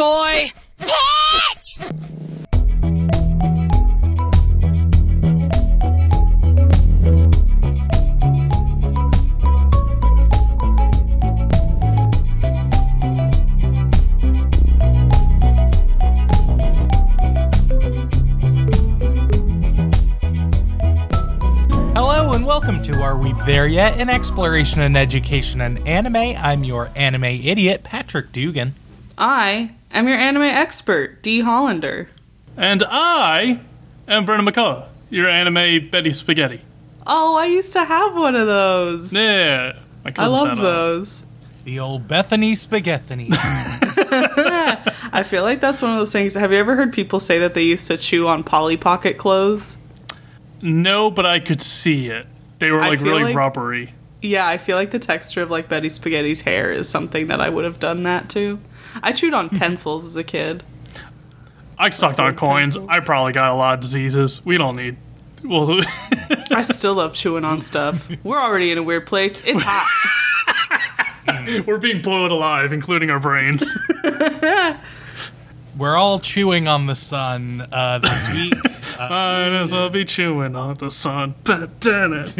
[0.00, 0.50] boy!
[22.32, 24.00] And welcome to Are We There Yet?
[24.00, 26.16] An exploration in education and anime.
[26.16, 28.74] I'm your anime idiot, Patrick Dugan.
[29.20, 31.40] I am your anime expert, D.
[31.40, 32.08] Hollander.
[32.56, 33.60] And I
[34.08, 36.62] am Brennan McCullough, your anime Betty Spaghetti.
[37.06, 39.12] Oh, I used to have one of those.
[39.12, 41.22] Yeah, my I love had a- those.
[41.64, 43.28] The old Bethany Spaghetti.
[43.32, 46.34] I feel like that's one of those things.
[46.34, 49.76] Have you ever heard people say that they used to chew on Polly Pocket clothes?
[50.62, 52.26] No, but I could see it.
[52.58, 53.92] They were like really like- rubbery.
[54.22, 57.48] Yeah, I feel like the texture of like Betty Spaghetti's hair is something that I
[57.48, 58.58] would have done that to.
[59.02, 60.62] I chewed on pencils as a kid.
[61.78, 62.76] I sucked on coins.
[62.76, 62.88] pencils.
[62.90, 64.44] I probably got a lot of diseases.
[64.44, 64.96] We don't need.
[65.42, 65.80] Well,
[66.50, 68.10] I still love chewing on stuff.
[68.22, 69.42] We're already in a weird place.
[69.44, 69.86] It's hot.
[71.66, 73.76] we're being blown alive, including our brains.
[75.78, 78.54] We're all chewing on the sun uh, this week.
[78.98, 81.34] Might as well be chewing on the sun.
[81.44, 82.36] But damn it.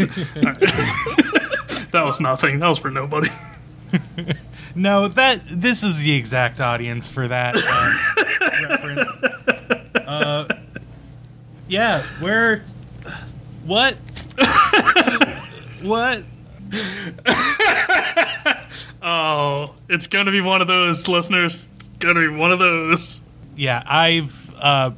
[1.93, 2.59] that was nothing.
[2.59, 3.31] That was for nobody.
[4.75, 10.07] No, that this is the exact audience for that uh, reference.
[10.07, 10.49] Uh,
[11.69, 12.63] yeah, we're
[13.65, 13.97] what?
[15.83, 16.23] what?
[19.03, 21.69] Oh, it's gonna be one of those listeners.
[21.77, 23.21] It's gonna be one of those.
[23.57, 24.91] Yeah, I've uh,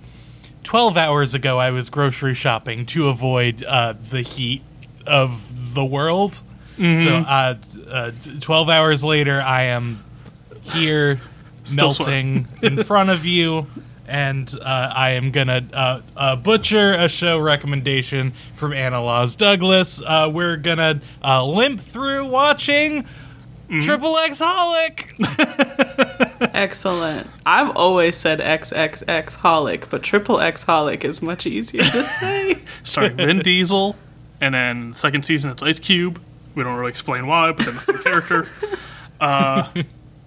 [0.64, 4.62] twelve hours ago I was grocery shopping to avoid uh, the heat
[5.06, 6.42] of the world.
[6.76, 7.54] So, uh,
[7.88, 10.02] uh, twelve hours later, I am
[10.62, 11.20] here
[11.76, 13.66] melting in front of you,
[14.06, 20.02] and uh, I am gonna uh, uh, butcher a show recommendation from Anna Laws Douglas.
[20.04, 23.06] Uh, we're gonna uh, limp through watching.
[23.80, 25.14] Triple X Holic.
[26.52, 27.26] Excellent.
[27.46, 32.60] I've always said XXX holic, but triple X holic is much easier to say.
[32.82, 33.96] starring Vin Diesel,
[34.42, 36.20] and then second season it's Ice Cube.
[36.54, 38.48] We don't really explain why, but then it's the character.
[39.20, 39.70] Uh,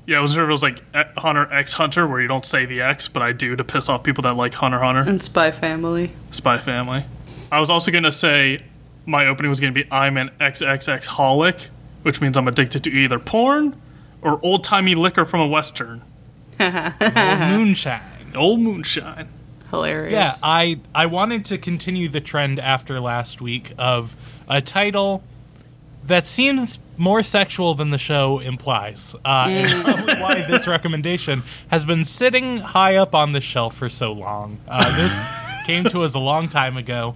[0.07, 0.81] yeah, I was sure if it was like
[1.17, 4.03] Hunter X Hunter, where you don't say the X, but I do to piss off
[4.03, 6.13] people that like Hunter Hunter and Spy Family.
[6.31, 7.03] Spy Family.
[7.51, 8.59] I was also gonna say
[9.05, 11.67] my opening was gonna be I'm an XXX holic,
[12.03, 13.75] which means I'm addicted to either porn
[14.21, 16.01] or old timey liquor from a western,
[16.61, 18.01] old Moonshine.
[18.33, 19.27] old moonshine.
[19.71, 20.13] Hilarious.
[20.13, 24.15] Yeah, I I wanted to continue the trend after last week of
[24.47, 25.21] a title
[26.07, 31.83] that seems more sexual than the show implies, uh, and probably why this recommendation has
[31.85, 34.59] been sitting high up on the shelf for so long.
[34.67, 35.25] Uh, this
[35.65, 37.15] came to us a long time ago.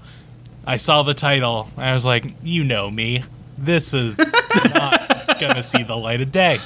[0.66, 1.70] I saw the title.
[1.78, 3.24] and I was like, you know me.
[3.58, 4.18] This is
[4.74, 6.58] not gonna see the light of day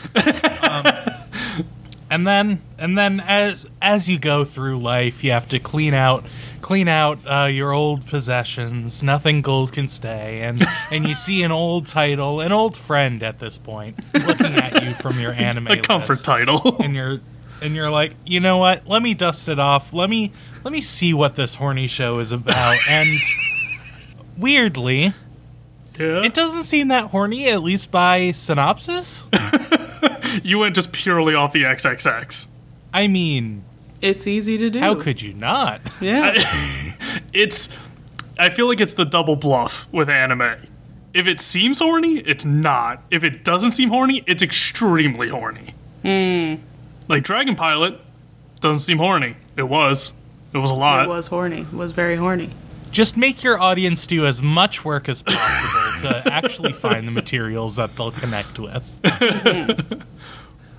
[2.13, 6.23] and then and then as as you go through life you have to clean out
[6.61, 9.03] clean out uh, your old possessions.
[9.03, 10.41] Nothing gold can stay.
[10.43, 14.83] And and you see an old title an old friend at this point looking at
[14.83, 16.77] you from your anime A comfort title.
[16.79, 17.19] and you're
[17.63, 18.87] and you're like you know what?
[18.87, 19.91] Let me dust it off.
[19.91, 20.31] Let me
[20.63, 22.77] let me see what this horny show is about.
[22.87, 23.09] And
[24.37, 25.13] weirdly
[25.99, 26.23] yeah.
[26.23, 29.25] it doesn't seem that horny at least by synopsis
[30.43, 32.47] You went just purely off the XXX.
[32.93, 33.63] i mean
[34.01, 34.79] It's easy to do.
[34.79, 36.33] how could you not Yeah.
[37.33, 37.69] It's.
[38.39, 40.67] I feel like it's the double bluff with anime.
[41.13, 43.03] If it seems horny, it's not.
[43.11, 45.75] If it doesn't seem horny, it's extremely horny.
[46.01, 46.55] Hmm.
[47.07, 47.99] Like Dragon Pilot
[48.59, 49.35] doesn't seem horny.
[49.57, 50.11] It was.
[50.53, 51.03] It was a lot.
[51.05, 51.61] it was horny.
[51.61, 52.49] It was very horny.
[52.91, 57.75] just make your audience do as much work as possible to actually find the materials
[57.75, 58.83] that they'll connect with.
[59.05, 60.01] Hmm.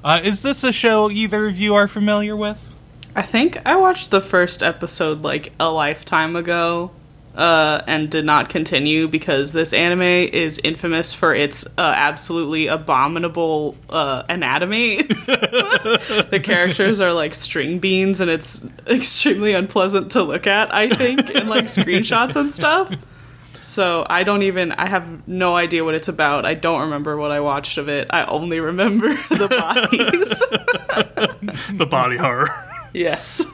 [0.04, 2.72] Uh, is this a show either of you are familiar with?
[3.16, 6.90] I think I watched the first episode like a lifetime ago
[7.34, 13.76] uh, and did not continue because this anime is infamous for its uh, absolutely abominable
[13.90, 14.96] uh, anatomy.
[15.02, 21.30] the characters are like string beans and it's extremely unpleasant to look at, I think,
[21.30, 22.94] in like screenshots and stuff.
[23.64, 26.44] So I don't even I have no idea what it's about.
[26.44, 28.08] I don't remember what I watched of it.
[28.10, 30.28] I only remember the bodies.
[31.78, 32.48] the body horror.
[32.92, 33.46] yes.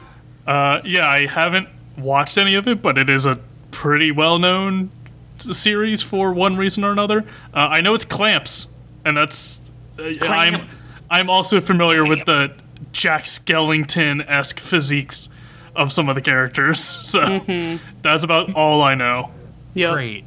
[0.45, 3.39] Uh, yeah, I haven't watched any of it, but it is a
[3.71, 4.91] pretty well known
[5.37, 7.21] series for one reason or another.
[7.53, 8.67] Uh, I know it's CLAMP's,
[9.05, 9.71] and that's.
[9.97, 10.67] Uh, I'm
[11.09, 12.53] I'm also familiar with the
[12.91, 15.29] Jack Skellington esque physiques
[15.73, 16.79] of some of the characters.
[17.11, 19.31] So that's about all I know.
[19.73, 19.93] Yep.
[19.93, 20.25] Great.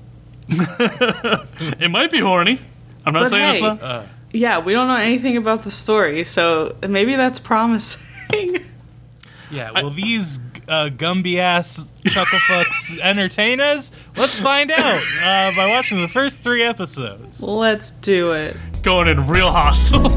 [1.80, 2.58] It might be horny.
[3.06, 4.06] I'm not But saying it's hey, not.
[4.32, 8.64] Yeah, we don't know anything about the story, so maybe that's promising.
[9.50, 13.92] Yeah, will these uh, Gumby ass chucklefucks entertain us?
[14.16, 17.40] Let's find out uh, by watching the first three episodes.
[17.40, 18.56] Let's do it.
[18.82, 20.10] Going in real hostile.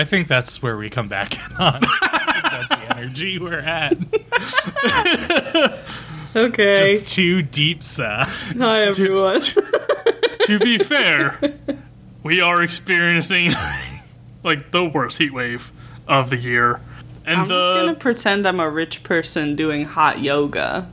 [0.00, 1.82] I think that's where we come back in on.
[2.02, 3.98] that's the energy we're at.
[6.36, 6.98] Okay.
[6.98, 8.28] Just two deep sighs.
[8.56, 9.40] Hi, everyone.
[9.40, 11.40] to be fair,
[12.22, 13.50] we are experiencing
[14.44, 15.72] like the worst heat wave
[16.06, 16.80] of the year.
[17.26, 20.88] And I'm the just gonna pretend I'm a rich person doing hot yoga.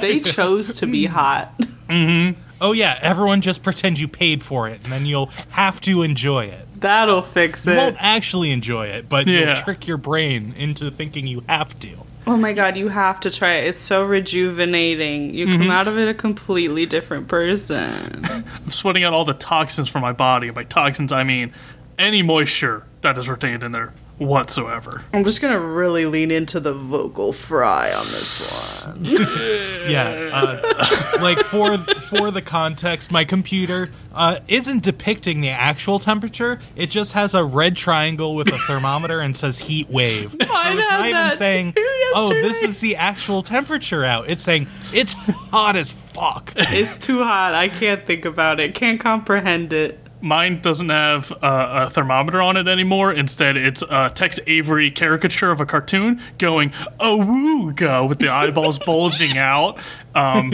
[0.00, 1.56] they chose to be hot.
[1.88, 2.40] Mm-hmm.
[2.60, 6.46] Oh yeah, everyone just pretend you paid for it, and then you'll have to enjoy
[6.46, 6.66] it.
[6.84, 7.72] That'll fix it.
[7.72, 7.82] You it.
[7.82, 9.46] won't actually enjoy it, but Yeah.
[9.46, 11.88] you'll trick your brain into thinking you have to.
[12.26, 13.68] Oh my god, you have to try it.
[13.68, 15.34] It's so rejuvenating.
[15.34, 15.70] You come mm-hmm.
[15.70, 18.22] out of it a completely different person.
[18.24, 20.50] I'm sweating out all the toxins from my body.
[20.50, 21.54] By toxins, I mean
[21.98, 25.04] any moisture that is retained in there whatsoever.
[25.12, 29.04] I'm just gonna really lean into the vocal fry on this one.
[29.84, 31.76] Yeah, uh, like for
[32.08, 36.58] for the context, my computer uh, isn't depicting the actual temperature.
[36.74, 40.30] It just has a red triangle with a thermometer and says heat wave.
[40.30, 41.74] So Mine it's not even saying,
[42.14, 46.54] "Oh, this is the actual temperature out." It's saying it's hot as fuck.
[46.56, 47.52] It's too hot.
[47.52, 48.74] I can't think about it.
[48.74, 50.00] Can't comprehend it.
[50.24, 53.12] Mine doesn't have uh, a thermometer on it anymore.
[53.12, 59.36] Instead, it's a Tex Avery caricature of a cartoon going "awooga" with the eyeballs bulging
[59.36, 59.78] out.
[60.14, 60.52] Um,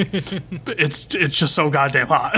[0.66, 2.34] it's it's just so goddamn hot.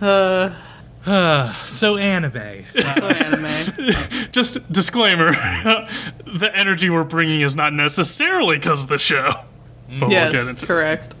[1.04, 2.64] So anime.
[2.74, 3.92] So anime.
[4.30, 9.32] just disclaimer: the energy we're bringing is not necessarily because of the show.
[9.88, 11.16] But we'll get yes, into correct.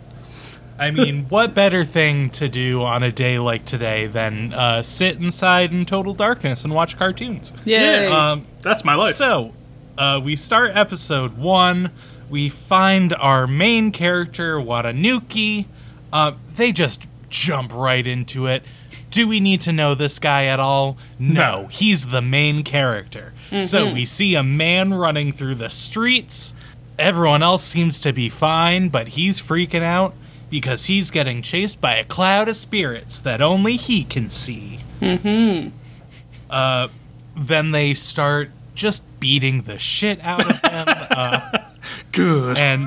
[0.82, 5.16] I mean, what better thing to do on a day like today than uh, sit
[5.18, 7.52] inside in total darkness and watch cartoons?
[7.64, 8.06] Yay.
[8.08, 9.14] Um, That's my life.
[9.14, 9.54] So,
[9.96, 11.90] uh, we start episode one.
[12.28, 15.66] We find our main character, Watanuki.
[16.12, 18.64] Uh, they just jump right into it.
[19.10, 20.96] Do we need to know this guy at all?
[21.18, 21.68] No, No.
[21.68, 23.34] he's the main character.
[23.66, 26.54] So we see a man running through the streets.
[26.98, 30.14] Everyone else seems to be fine, but he's freaking out
[30.52, 34.80] because he's getting chased by a cloud of spirits that only he can see.
[35.00, 35.70] Mm-hmm.
[36.50, 36.88] Uh,
[37.34, 40.84] then they start just beating the shit out of him.
[41.10, 41.58] uh,
[42.12, 42.60] Good.
[42.60, 42.86] and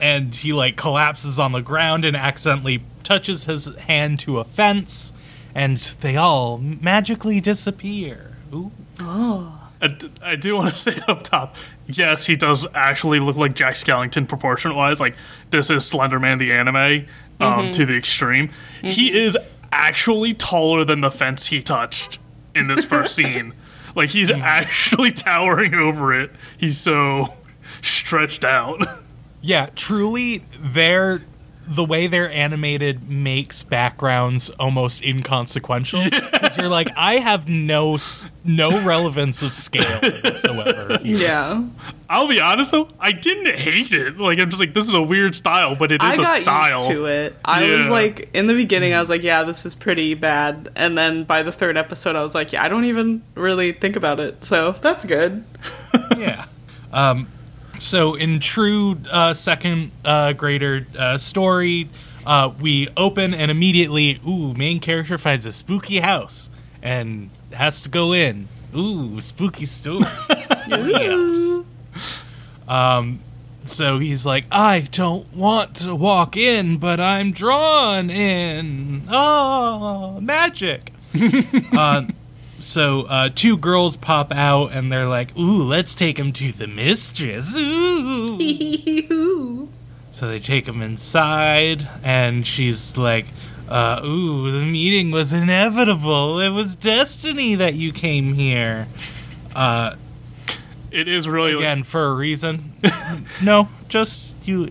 [0.00, 5.12] and he like collapses on the ground and accidentally touches his hand to a fence
[5.56, 8.36] and they all magically disappear.
[8.54, 8.70] Ooh.
[9.00, 11.56] I, d- I do want to say up top,
[11.96, 15.00] yes, he does actually look like Jack Skellington proportion wise.
[15.00, 15.16] Like
[15.50, 17.06] this is Slenderman the anime um,
[17.40, 17.70] mm-hmm.
[17.72, 18.50] to the extreme.
[18.82, 19.16] He mm-hmm.
[19.16, 19.38] is
[19.70, 22.18] actually taller than the fence he touched
[22.54, 23.54] in this first scene.
[23.94, 24.40] Like he's mm.
[24.40, 26.30] actually towering over it.
[26.56, 27.34] He's so
[27.82, 28.82] stretched out.
[29.44, 31.24] Yeah, truly they're
[31.74, 37.98] the way they're animated makes backgrounds almost inconsequential because you're like I have no
[38.44, 40.98] no relevance of scale whatsoever.
[41.02, 41.64] yeah.
[42.10, 44.18] I'll be honest though, I didn't hate it.
[44.18, 46.22] Like I'm just like this is a weird style, but it is I is a
[46.22, 46.76] got style.
[46.78, 47.36] used to it.
[47.44, 50.70] I was like, in the beginning, I was like, yeah, this is pretty bad.
[50.76, 53.96] And then by the third episode, I was like, yeah, I don't even really think
[53.96, 54.44] about it.
[54.44, 55.44] So that's good.
[56.18, 56.44] yeah.
[56.92, 57.28] Um,
[57.82, 61.88] so in true uh, second uh, grader uh, story,
[62.24, 66.50] uh, we open and immediately, ooh, main character finds a spooky house
[66.82, 68.48] and has to go in.
[68.74, 70.04] Ooh, spooky story.
[70.54, 71.64] spooky house.
[72.68, 73.20] Um,
[73.64, 79.02] so he's like, I don't want to walk in, but I'm drawn in.
[79.10, 80.92] Oh, magic.
[82.62, 86.52] uh, so uh, two girls pop out and they're like, "Ooh, let's take him to
[86.52, 88.38] the mistress." Ooh.
[90.10, 93.26] so they take him inside, and she's like,
[93.68, 96.38] uh, "Ooh, the meeting was inevitable.
[96.40, 98.86] It was destiny that you came here
[100.90, 102.72] It is really again for a reason."
[103.42, 104.68] no, just you.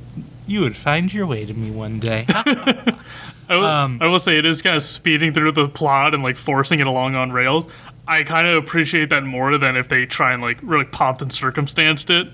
[0.47, 2.25] you would find your way to me one day.
[3.51, 6.23] I will, Um, I will say it is kind of speeding through the plot and
[6.23, 7.67] like forcing it along on rails.
[8.07, 11.31] I kind of appreciate that more than if they try and like really popped and
[11.33, 12.27] circumstanced it.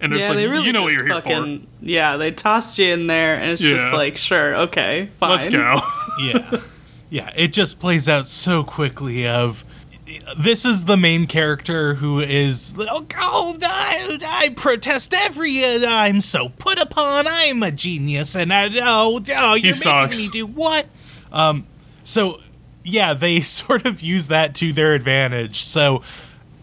[0.00, 2.16] And it's yeah, like they really you know what just you're here fucking yeah.
[2.16, 5.30] They tossed you in there, and it's just like sure, okay, fine.
[5.30, 5.80] Let's go.
[6.20, 6.60] yeah
[7.10, 9.64] yeah it just plays out so quickly of
[10.38, 16.20] this is the main character who is oh God, I, I protest every uh, I'm
[16.20, 17.26] so put upon.
[17.26, 20.86] I'm a genius and I oh, oh you're making me do what?
[21.32, 21.66] Um
[22.02, 22.40] so
[22.82, 25.64] yeah they sort of use that to their advantage.
[25.64, 26.02] So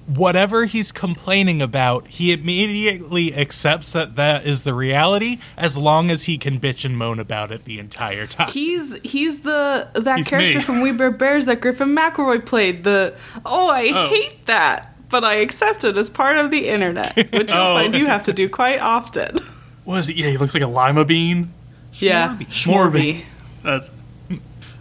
[0.08, 6.24] whatever he's complaining about, he immediately accepts that that is the reality as long as
[6.24, 8.50] he can bitch and moan about it the entire time.
[8.50, 10.64] He's he's the that He's character me.
[10.64, 12.84] from We Bare Bears that Griffin McElroy played.
[12.84, 13.16] The
[13.46, 14.10] oh, I Oh.
[14.10, 17.76] hate that, but I accept it as part of the internet, which Oh.
[17.76, 19.38] find you have to do quite often.
[19.86, 20.16] Was it?
[20.16, 21.54] Yeah, he looks like a lima bean.
[21.94, 23.24] yeah, Schmorby.
[23.64, 23.92] That's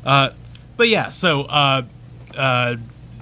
[0.04, 0.30] Uh,
[0.76, 1.82] But yeah, so uh
[2.36, 2.76] uh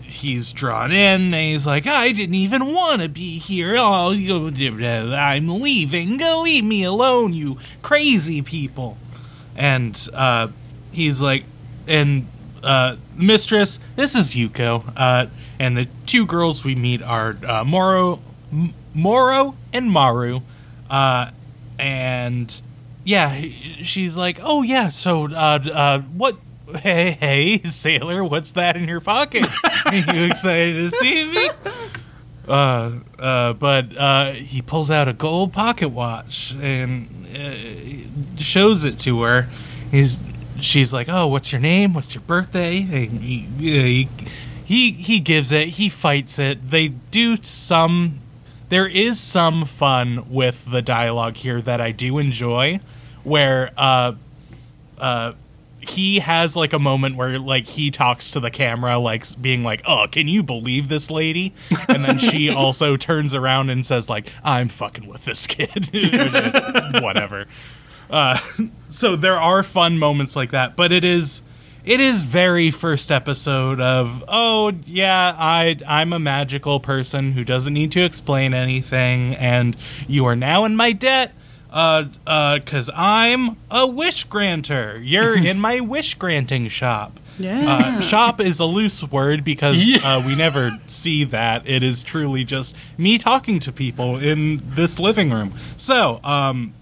[0.09, 3.77] he's drawn in and he's like, I didn't even want to be here.
[3.77, 6.19] Oh, I'm leaving.
[6.19, 8.97] Leave me alone, you crazy people.
[9.57, 10.49] And uh
[10.93, 11.45] he's like
[11.87, 12.27] and
[12.63, 14.93] uh mistress, this is Yuko.
[14.97, 15.27] Uh
[15.59, 18.21] and the two girls we meet are uh Moro
[18.53, 20.41] M- Moro and Maru.
[20.89, 21.31] Uh
[21.79, 22.61] and
[23.05, 23.41] yeah,
[23.83, 26.37] she's like, "Oh yeah, so uh, uh, what?
[26.83, 29.47] Hey, hey, sailor, what's that in your pocket?
[29.93, 31.51] You excited to see me?"
[32.47, 38.99] Uh, uh, but uh, he pulls out a gold pocket watch and uh, shows it
[39.01, 39.49] to her.
[39.91, 40.19] He's,
[40.61, 41.95] she's like, "Oh, what's your name?
[41.95, 44.09] What's your birthday?" And he, he,
[44.65, 45.71] he, he gives it.
[45.71, 46.71] He fights it.
[46.71, 48.19] They do some
[48.69, 52.81] there is some fun with the dialogue here that I do enjoy,
[53.25, 54.13] where uh,
[54.99, 55.33] uh,
[55.91, 59.83] he has like a moment where like he talks to the camera, like being like,
[59.87, 61.55] "Oh, can you believe this lady?"
[61.89, 65.91] And then she also turns around and says, "Like, I'm fucking with this kid."
[67.03, 67.47] Whatever.
[68.11, 68.39] Uh,
[68.89, 71.43] so there are fun moments like that, but it is
[71.85, 77.73] it is very first episode of oh yeah i i'm a magical person who doesn't
[77.73, 79.77] need to explain anything and
[80.07, 81.33] you are now in my debt
[81.71, 87.97] uh uh cuz i'm a wish granter you're in my wish granting shop Yeah.
[87.99, 89.99] uh, shop is a loose word because Yeah.
[90.17, 91.63] uh, we never see that.
[91.69, 95.53] It is truly just me talking to people in this living room.
[95.77, 96.73] So, um,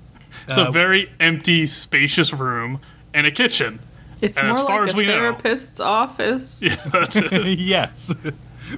[0.48, 2.80] it's a very empty, spacious room
[3.12, 3.80] and a kitchen.
[4.22, 6.62] It's And more as far like as a we know- therapist's office.
[6.64, 7.58] Yeah, that's it.
[7.58, 8.14] yes,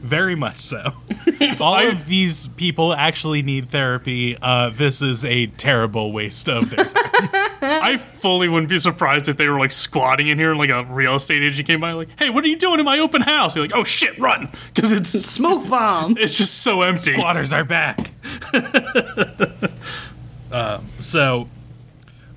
[0.00, 0.92] very much so.
[1.40, 6.68] If all of these people actually need therapy, uh, this is a terrible waste of
[6.70, 7.30] their time.
[7.62, 10.82] I fully wouldn't be surprised if they were like squatting in here and like a
[10.84, 13.54] real estate agent came by, like, "Hey, what are you doing in my open house?"
[13.54, 16.16] You're like, "Oh shit, run!" Because it's Smoke bomb.
[16.18, 17.12] it's just so empty.
[17.14, 18.10] Squatters are back.
[20.50, 21.48] Um, so,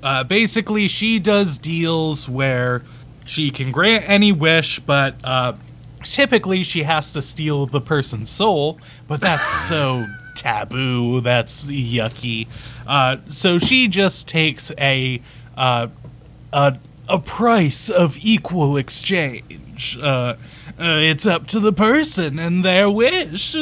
[0.04, 2.84] uh, basically, she does deals where
[3.26, 5.54] she can grant any wish, but uh,
[6.04, 8.80] typically she has to steal the person's soul.
[9.08, 10.06] But that's so
[10.36, 11.22] taboo.
[11.22, 12.48] That's yucky.
[12.88, 15.22] Uh, so she just takes a
[15.56, 15.88] uh,
[16.54, 16.78] a
[17.08, 19.98] a price of equal exchange.
[20.02, 20.36] Uh,
[20.80, 23.56] uh, it's up to the person and their wish.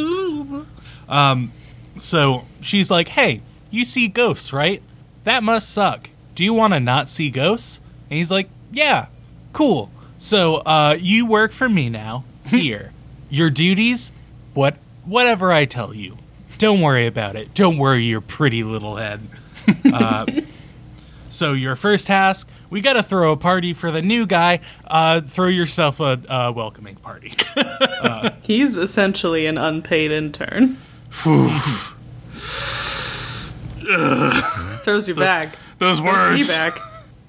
[1.07, 1.51] Um,
[1.97, 3.41] so she's like, "Hey,
[3.71, 4.81] you see ghosts, right?
[5.23, 6.09] That must suck.
[6.35, 9.07] Do you want to not see ghosts?" And he's like, "Yeah,
[9.53, 9.91] cool.
[10.17, 12.25] So, uh, you work for me now.
[12.57, 12.91] Here,
[13.29, 14.11] your duties,
[14.53, 14.75] what,
[15.05, 16.17] whatever I tell you.
[16.57, 17.53] Don't worry about it.
[17.53, 19.21] Don't worry your pretty little head."
[19.85, 20.25] Uh,
[21.29, 24.61] so your first task, we got to throw a party for the new guy.
[24.87, 27.33] Uh, throw yourself a, a welcoming party.
[28.41, 30.77] He's essentially an unpaid intern.
[34.83, 35.55] Throws you back.
[35.77, 36.47] Those Me words.
[36.47, 36.79] back.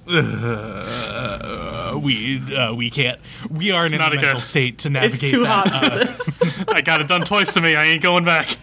[0.07, 3.19] Uh, we uh, we can't.
[3.49, 4.41] We aren't in Not a mental again.
[4.41, 5.67] state to navigate It's too that.
[5.67, 5.89] hot for
[6.23, 6.63] this.
[6.67, 7.75] I got it done twice to me.
[7.75, 8.57] I ain't going back.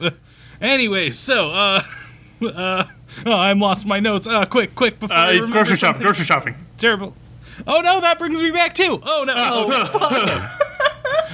[0.58, 1.82] Anyway, so uh,
[2.42, 2.84] uh,
[3.26, 4.26] oh, I'm lost my notes.
[4.26, 6.00] Uh, quick, quick before I Uh, remember grocery shopping.
[6.00, 6.54] Grocery shopping.
[6.78, 7.14] Terrible.
[7.66, 8.98] Oh no, that brings me back too.
[9.04, 9.34] Oh no.
[9.36, 10.48] Oh,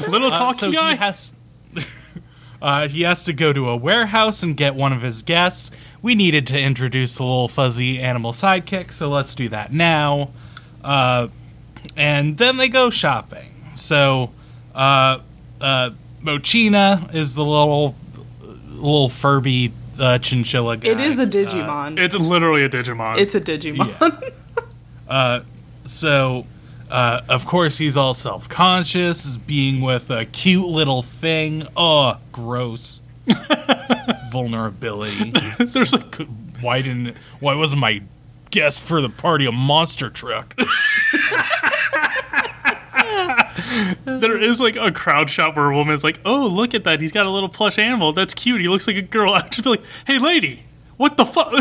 [0.08, 0.90] Little Uh, talking so guy.
[0.92, 1.32] he has.
[2.60, 5.70] Uh, he has to go to a warehouse and get one of his guests.
[6.02, 10.30] We needed to introduce the little fuzzy animal sidekick, so let's do that now.
[10.82, 11.28] Uh,
[11.96, 13.54] and then they go shopping.
[13.74, 14.32] So,
[14.74, 15.20] uh,
[15.60, 15.90] uh,
[16.22, 17.94] Mokona is the little
[18.66, 20.88] little Furby uh, chinchilla guy.
[20.90, 21.98] It is a Digimon.
[21.98, 23.18] It's literally a Digimon.
[23.18, 24.34] it's a Digimon.
[25.86, 26.46] So,
[26.90, 31.66] uh, of course, he's all self conscious, being with a cute little thing.
[31.76, 33.02] Oh, gross.
[34.32, 35.30] Vulnerability.
[35.58, 36.16] There's like
[36.60, 37.16] why didn't?
[37.40, 38.02] Why wasn't my
[38.50, 40.56] guest for the party a monster truck?
[44.04, 47.00] there is like a crowd shot where a woman's like, "Oh, look at that!
[47.00, 48.12] He's got a little plush animal.
[48.12, 48.60] That's cute.
[48.60, 50.64] He looks like a girl." I'd just be like, "Hey, lady,
[50.96, 51.52] what the fuck?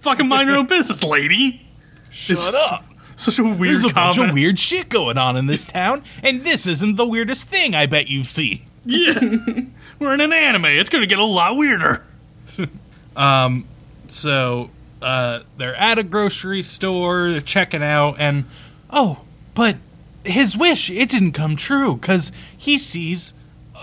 [0.00, 1.66] Fucking mind your own business, lady."
[2.10, 2.84] Shut up.
[3.16, 6.42] Such a weird There's a bunch of weird shit going on in this town, and
[6.42, 8.62] this isn't the weirdest thing I bet you've seen.
[8.84, 9.20] Yeah,
[10.00, 10.64] we're in an anime.
[10.64, 12.04] It's gonna get a lot weirder.
[14.08, 14.70] So
[15.02, 18.44] uh, they're at a grocery store, they're checking out, and
[18.90, 19.22] oh,
[19.54, 19.76] but
[20.24, 23.32] his wish it didn't come true because he sees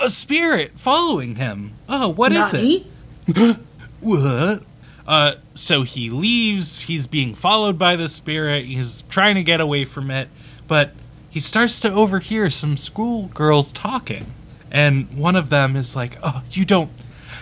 [0.02, 1.72] a spirit following him.
[1.90, 2.86] Oh, what is it?
[3.28, 3.58] Nani?
[4.00, 4.62] What?
[5.08, 6.82] Uh, so he leaves.
[6.82, 8.66] He's being followed by the spirit.
[8.66, 10.30] He's trying to get away from it,
[10.68, 10.92] but
[11.32, 14.28] he starts to overhear some schoolgirls talking,
[14.72, 16.90] and one of them is like, "Oh, you don't,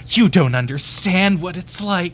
[0.09, 2.13] you don't understand what it's like.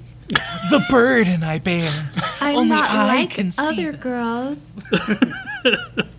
[0.70, 1.91] The burden I bear.
[2.39, 4.00] I'm Only not I like can see other that.
[4.01, 4.72] girls.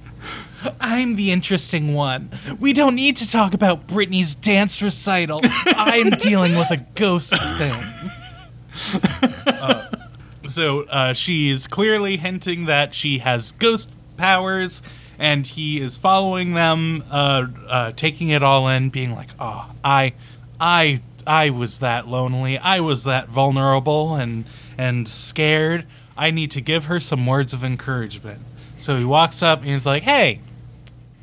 [0.81, 2.31] I'm the interesting one.
[2.61, 5.41] We don't need to talk about Britney's dance recital.
[5.45, 7.83] I'm dealing with a ghost thing.
[9.47, 9.87] Uh,
[10.49, 14.81] so uh, she is clearly hinting that she has ghost powers,
[15.23, 20.15] and he is following them, uh, uh, taking it all in, being like, "Oh, I,
[20.61, 22.59] I, I was that lonely.
[22.59, 24.45] I was that vulnerable and
[24.77, 25.87] and scared.
[26.17, 28.41] I need to give her some words of encouragement."
[28.79, 30.41] So he walks up and he's like, "Hey,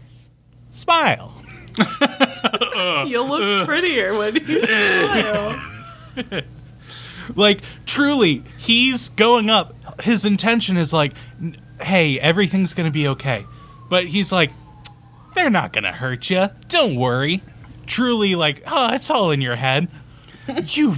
[0.06, 0.30] s-
[0.72, 1.34] smile."
[3.06, 5.82] You'll look prettier when you smile.
[7.36, 11.14] like truly he's going up his intention is like
[11.80, 13.46] hey everything's gonna be okay
[13.90, 14.52] but he's like
[15.36, 17.42] they're not gonna hurt you don't worry.
[17.86, 19.88] Truly like oh it's all in your head.
[20.68, 20.96] You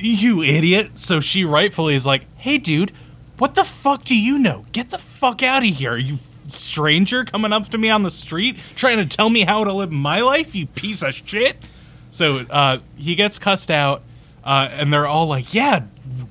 [0.00, 0.98] you idiot.
[0.98, 2.92] So she rightfully is like hey dude
[3.38, 4.66] what the fuck do you know?
[4.72, 8.58] Get the fuck out of here you stranger coming up to me on the street
[8.74, 11.56] trying to tell me how to live my life you piece of shit.
[12.10, 14.02] So uh, he gets cussed out,
[14.44, 15.84] uh, and they're all like, "Yeah,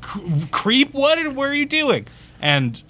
[0.05, 1.17] c- creep, what?
[1.17, 2.05] are- you doing?"
[2.39, 2.81] And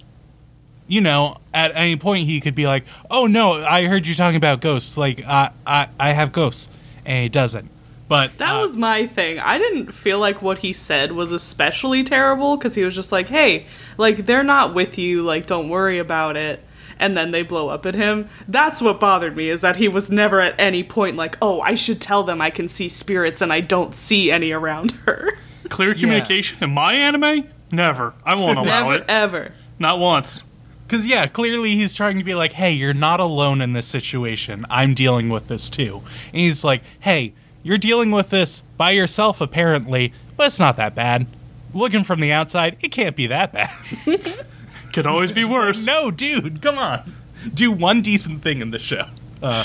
[0.92, 4.36] you know, at any point he could be like, "Oh no, I heard you talking
[4.36, 4.98] about ghosts.
[4.98, 6.68] Like, I, I, I have ghosts,"
[7.06, 7.70] and he doesn't.
[8.08, 9.38] But That uh, was my thing.
[9.38, 13.30] I didn't feel like what he said was especially terrible because he was just like,
[13.30, 13.64] hey,
[13.96, 16.62] like, they're not with you, like, don't worry about it.
[16.98, 18.28] And then they blow up at him.
[18.46, 21.74] That's what bothered me, is that he was never at any point like, oh, I
[21.74, 25.38] should tell them I can see spirits and I don't see any around her.
[25.70, 27.48] Clear communication in my anime?
[27.70, 28.12] Never.
[28.26, 29.04] I won't allow never, it.
[29.08, 29.52] ever.
[29.78, 30.44] Not once.
[30.92, 34.66] Because, yeah, clearly he's trying to be like, hey, you're not alone in this situation.
[34.68, 36.02] I'm dealing with this too.
[36.26, 40.94] And he's like, hey, you're dealing with this by yourself, apparently, but it's not that
[40.94, 41.28] bad.
[41.72, 43.74] Looking from the outside, it can't be that bad.
[44.92, 45.86] Could always be worse.
[45.86, 47.14] no, dude, come on.
[47.54, 49.06] Do one decent thing in the show.
[49.42, 49.64] Uh,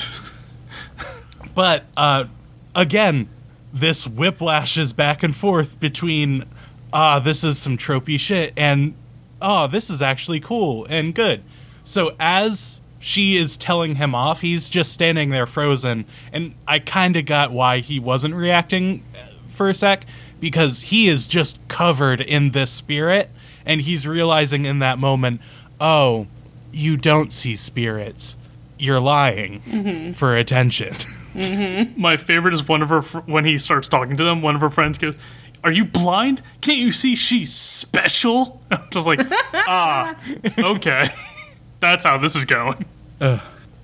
[1.54, 2.24] but, uh,
[2.74, 3.28] again,
[3.74, 6.46] this whiplashes back and forth between,
[6.94, 8.96] ah, this is some tropey shit, and,
[9.41, 11.43] ah, this is actually cool and good.
[11.84, 17.15] So as she is telling him off, he's just standing there frozen, and I kind
[17.15, 20.06] of got why he wasn't reacting uh, for a sec
[20.39, 23.30] because he is just covered in this spirit,
[23.65, 25.41] and he's realizing in that moment,
[25.80, 26.28] oh,
[26.71, 28.36] you don't see spirits.
[28.80, 30.95] You're lying for attention.
[31.97, 34.41] My favorite is one of her fr- when he starts talking to them.
[34.41, 35.17] One of her friends goes,
[35.63, 36.41] "Are you blind?
[36.62, 39.22] Can't you see she's special?" I'm just like,
[39.54, 40.15] ah,
[40.58, 41.10] okay,
[41.80, 42.86] that's how this is going.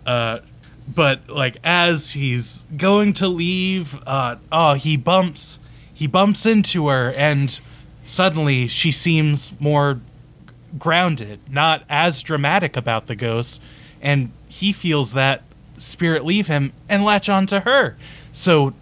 [0.06, 0.40] Uh,
[0.88, 5.60] but like as he's going to leave uh oh he bumps
[5.94, 7.60] he bumps into her and
[8.04, 10.00] suddenly she seems more
[10.78, 13.62] grounded not as dramatic about the ghost
[14.02, 15.42] and he feels that
[15.78, 17.96] spirit leave him and latch onto her
[18.32, 18.74] so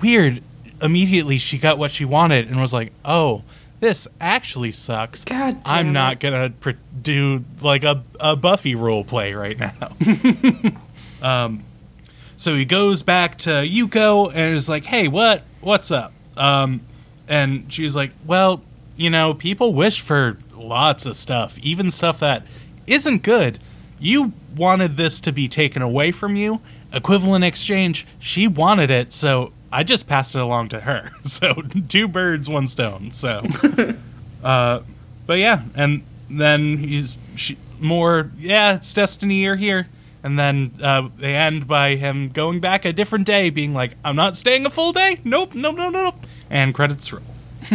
[0.00, 0.42] weird
[0.80, 3.42] immediately she got what she wanted and was like oh
[3.80, 5.92] this actually sucks God damn i'm it.
[5.92, 10.72] not gonna pr- do like a, a buffy role play right now
[12.38, 15.42] So he goes back to Yuko and is like, "Hey, what?
[15.60, 16.82] What's up?" Um,
[17.26, 18.62] and she's like, "Well,
[18.96, 22.46] you know, people wish for lots of stuff, even stuff that
[22.86, 23.58] isn't good.
[23.98, 26.60] You wanted this to be taken away from you.
[26.92, 28.06] Equivalent exchange.
[28.20, 31.10] She wanted it, so I just passed it along to her.
[31.24, 31.54] So
[31.88, 33.12] two birds, one stone.
[33.12, 33.42] So,
[34.42, 34.80] uh,
[35.26, 38.30] but yeah, and then he's she, more.
[38.38, 39.36] Yeah, it's destiny.
[39.36, 39.88] You're here.
[40.22, 44.16] And then uh, they end by him going back a different day, being like, "I'm
[44.16, 45.20] not staying a full day.
[45.22, 47.22] Nope, nope, nope, nope." And credits roll.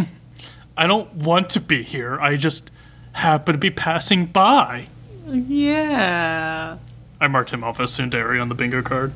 [0.78, 2.20] I don't want to be here.
[2.20, 2.72] I just
[3.14, 4.88] happen to be passing by.
[5.28, 6.78] Yeah.
[7.22, 9.14] I marked him off as tsundere on the bingo card.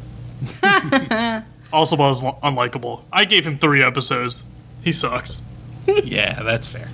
[1.77, 3.03] Also was lo- unlikable.
[3.11, 4.43] I gave him three episodes.
[4.83, 5.41] He sucks.
[6.03, 6.89] yeah, that's fair.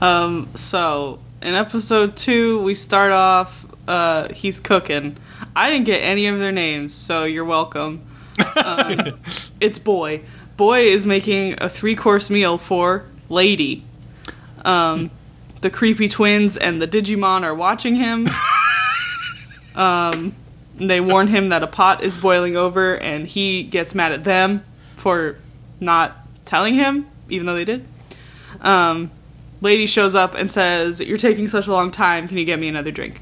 [0.00, 3.66] Um, So in episode two, we start off.
[3.86, 5.16] Uh, he's cooking.
[5.54, 8.00] I didn't get any of their names, so you're welcome.
[8.56, 9.20] Um,
[9.60, 10.22] it's Boy.
[10.56, 13.84] Boy is making a three course meal for Lady.
[14.64, 15.10] Um,
[15.60, 18.28] the creepy twins and the Digimon are watching him.
[19.74, 20.34] um,
[20.76, 24.64] they warn him that a pot is boiling over, and he gets mad at them
[24.96, 25.36] for
[25.80, 27.84] not telling him, even though they did.
[28.60, 29.10] Um,
[29.60, 32.28] lady shows up and says, "You're taking such a long time.
[32.28, 33.20] Can you get me another drink?"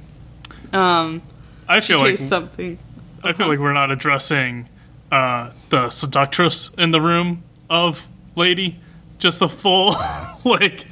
[0.73, 1.23] Um,
[1.69, 2.79] I feel like something.
[3.23, 4.69] I feel like we're not addressing
[5.11, 8.81] uh, the seductress in the room of Lady.
[9.19, 9.95] Just the full
[10.45, 10.87] like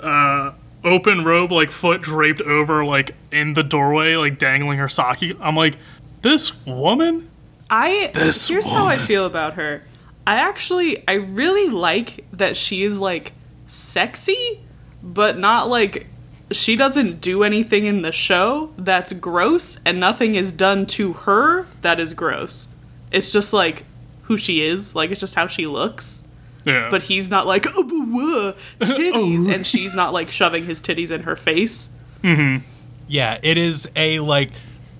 [0.00, 0.52] uh,
[0.84, 5.36] open robe, like foot draped over, like in the doorway, like dangling her sake.
[5.40, 5.76] I'm like,
[6.22, 7.28] this woman.
[7.68, 9.82] I This here's how I feel about her.
[10.26, 13.32] I actually I really like that she is like
[13.66, 14.60] sexy,
[15.02, 16.06] but not like
[16.50, 21.66] she doesn't do anything in the show that's gross and nothing is done to her
[21.82, 22.68] that is gross.
[23.12, 23.84] It's just like
[24.22, 26.19] who she is, like it's just how she looks.
[26.64, 31.10] Yeah, But he's not like oh, whoa, titties and she's not like shoving his titties
[31.10, 31.90] in her face.
[32.22, 34.50] Yeah, it is a like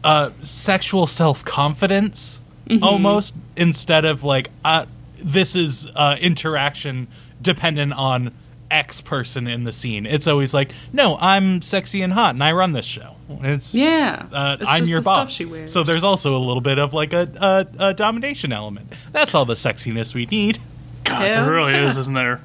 [0.02, 2.40] uh sexual self-confidence
[2.82, 4.86] almost instead of like uh
[5.18, 7.08] this is uh interaction
[7.42, 8.32] dependent on
[8.70, 10.06] X person in the scene.
[10.06, 14.26] It's always like, "No, I'm sexy and hot and I run this show." It's Yeah,
[14.32, 15.32] uh, It's I'm just your the stuff boss.
[15.32, 15.72] she wears.
[15.72, 18.94] So there's also a little bit of like a, a, a domination element.
[19.12, 20.60] That's all the sexiness we need.
[21.04, 21.86] God, hell there really yeah.
[21.88, 22.40] is, isn't there?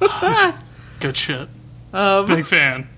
[1.00, 1.48] Good shit.
[1.92, 2.88] um, Big fan.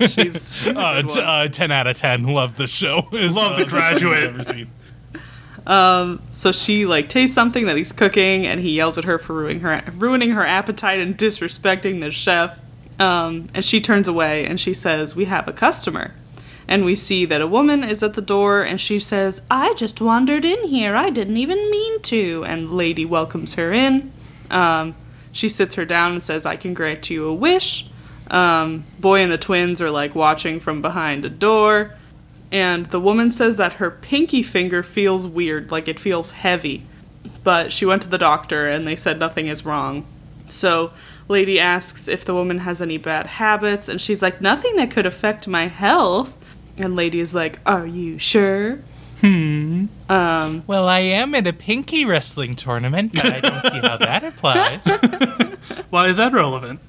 [0.00, 2.24] she's, she's a Uh, good t- uh, 10 out of 10.
[2.24, 3.06] Love the show.
[3.12, 4.66] Love The Graduate.
[5.66, 9.60] So she like tastes something that he's cooking, and he yells at her for ruining
[9.60, 12.58] her ruining her appetite and disrespecting the chef.
[12.98, 16.12] Um, and she turns away and she says, "We have a customer."
[16.68, 20.00] And we see that a woman is at the door, and she says, "I just
[20.00, 20.96] wandered in here.
[20.96, 24.12] I didn't even mean to." And lady welcomes her in.
[24.50, 24.94] Um,
[25.32, 27.88] she sits her down and says, "I can grant you a wish."
[28.30, 31.94] Um, boy and the twins are like watching from behind a door.
[32.52, 36.84] And the woman says that her pinky finger feels weird, like it feels heavy.
[37.42, 40.06] But she went to the doctor and they said nothing is wrong.
[40.48, 40.92] So,
[41.28, 45.04] Lady asks if the woman has any bad habits, and she's like, nothing that could
[45.06, 46.38] affect my health.
[46.78, 48.78] And Lady is like, Are you sure?
[50.08, 54.24] Um, Well, I am in a pinky wrestling tournament, but I don't see how that
[54.24, 54.86] applies.
[55.90, 56.80] Why is that relevant?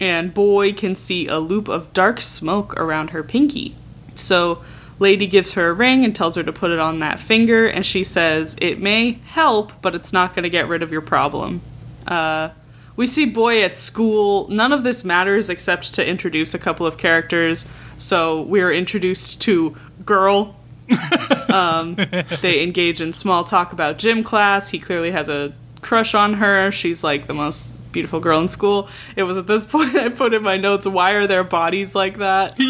[0.00, 3.74] and Boy can see a loop of dark smoke around her pinky.
[4.14, 4.62] So,
[5.00, 7.84] Lady gives her a ring and tells her to put it on that finger, and
[7.84, 11.62] she says, It may help, but it's not going to get rid of your problem.
[12.06, 12.50] Uh,
[12.96, 14.46] we see Boy at school.
[14.48, 17.66] None of this matters except to introduce a couple of characters.
[17.98, 20.54] So, we're introduced to Girl.
[21.52, 21.94] um,
[22.42, 24.70] they engage in small talk about gym class.
[24.70, 26.72] He clearly has a crush on her.
[26.72, 28.88] She's like the most beautiful girl in school.
[29.16, 32.18] It was at this point I put in my notes, why are their bodies like
[32.18, 32.54] that?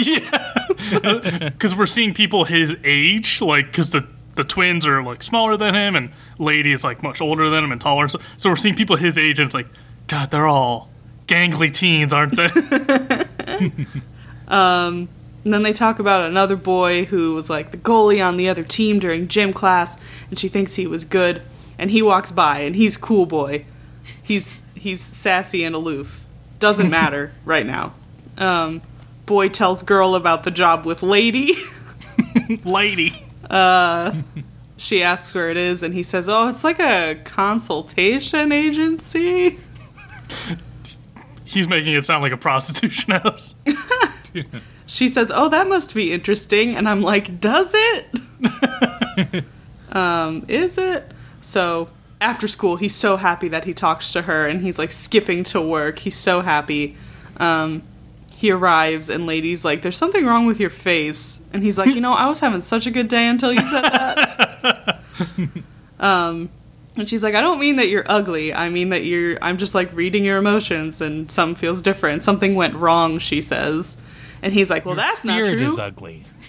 [0.84, 1.48] Yeah.
[1.48, 5.74] Because we're seeing people his age, like because the the twins are like smaller than
[5.74, 8.06] him, and Lady is like much older than him and taller.
[8.06, 9.68] So, so we're seeing people his age, and it's like,
[10.08, 10.90] God, they're all
[11.26, 12.48] gangly teens, aren't they?
[15.44, 18.64] And then they talk about another boy who was like the goalie on the other
[18.64, 19.98] team during gym class,
[20.30, 21.42] and she thinks he was good.
[21.78, 23.66] And he walks by, and he's cool boy.
[24.22, 26.24] He's he's sassy and aloof.
[26.58, 27.92] Doesn't matter right now.
[28.38, 28.80] Um,
[29.26, 31.54] boy tells girl about the job with lady.
[32.64, 33.10] Lady.
[34.76, 39.58] she asks where it is, and he says, "Oh, it's like a consultation agency."
[41.44, 43.54] He's making it sound like a prostitution house.
[44.86, 49.44] She says, "Oh, that must be interesting," and I'm like, "Does it?
[49.92, 51.88] um, is it?" So
[52.20, 55.60] after school, he's so happy that he talks to her, and he's like skipping to
[55.60, 56.00] work.
[56.00, 56.96] He's so happy.
[57.38, 57.82] Um,
[58.34, 62.00] he arrives, and lady's like, "There's something wrong with your face," and he's like, "You
[62.00, 65.00] know, I was having such a good day until you said that."
[66.00, 66.50] um,
[66.96, 68.54] And she's like, I don't mean that you're ugly.
[68.54, 69.36] I mean that you're.
[69.42, 72.22] I'm just like reading your emotions, and some feels different.
[72.22, 73.96] Something went wrong, she says.
[74.44, 75.66] And he's like, Well, Your that's not spirit true.
[75.66, 76.24] is ugly.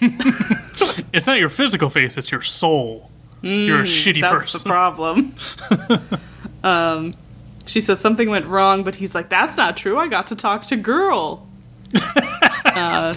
[1.12, 3.10] It's not your physical face; it's your soul.
[3.42, 4.60] You're a shitty Mm, That's person.
[4.60, 4.68] the
[6.14, 6.24] problem.
[6.64, 7.14] um,
[7.66, 9.98] she says something went wrong, but he's like, "That's not true.
[9.98, 11.46] I got to talk to girl."
[12.66, 13.14] uh,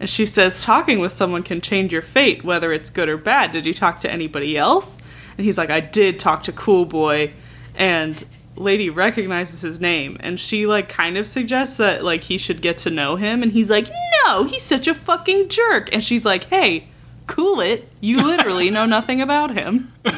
[0.00, 3.52] and she says, "Talking with someone can change your fate, whether it's good or bad.
[3.52, 4.98] Did you talk to anybody else?"
[5.38, 7.32] And he's like, "I did talk to Cool Boy,"
[7.74, 8.24] and
[8.56, 12.78] lady recognizes his name and she like kind of suggests that like he should get
[12.78, 13.88] to know him and he's like
[14.24, 15.92] no he's such a fucking jerk.
[15.92, 16.88] And she's like hey
[17.26, 17.88] cool it.
[18.00, 19.92] You literally know nothing about him.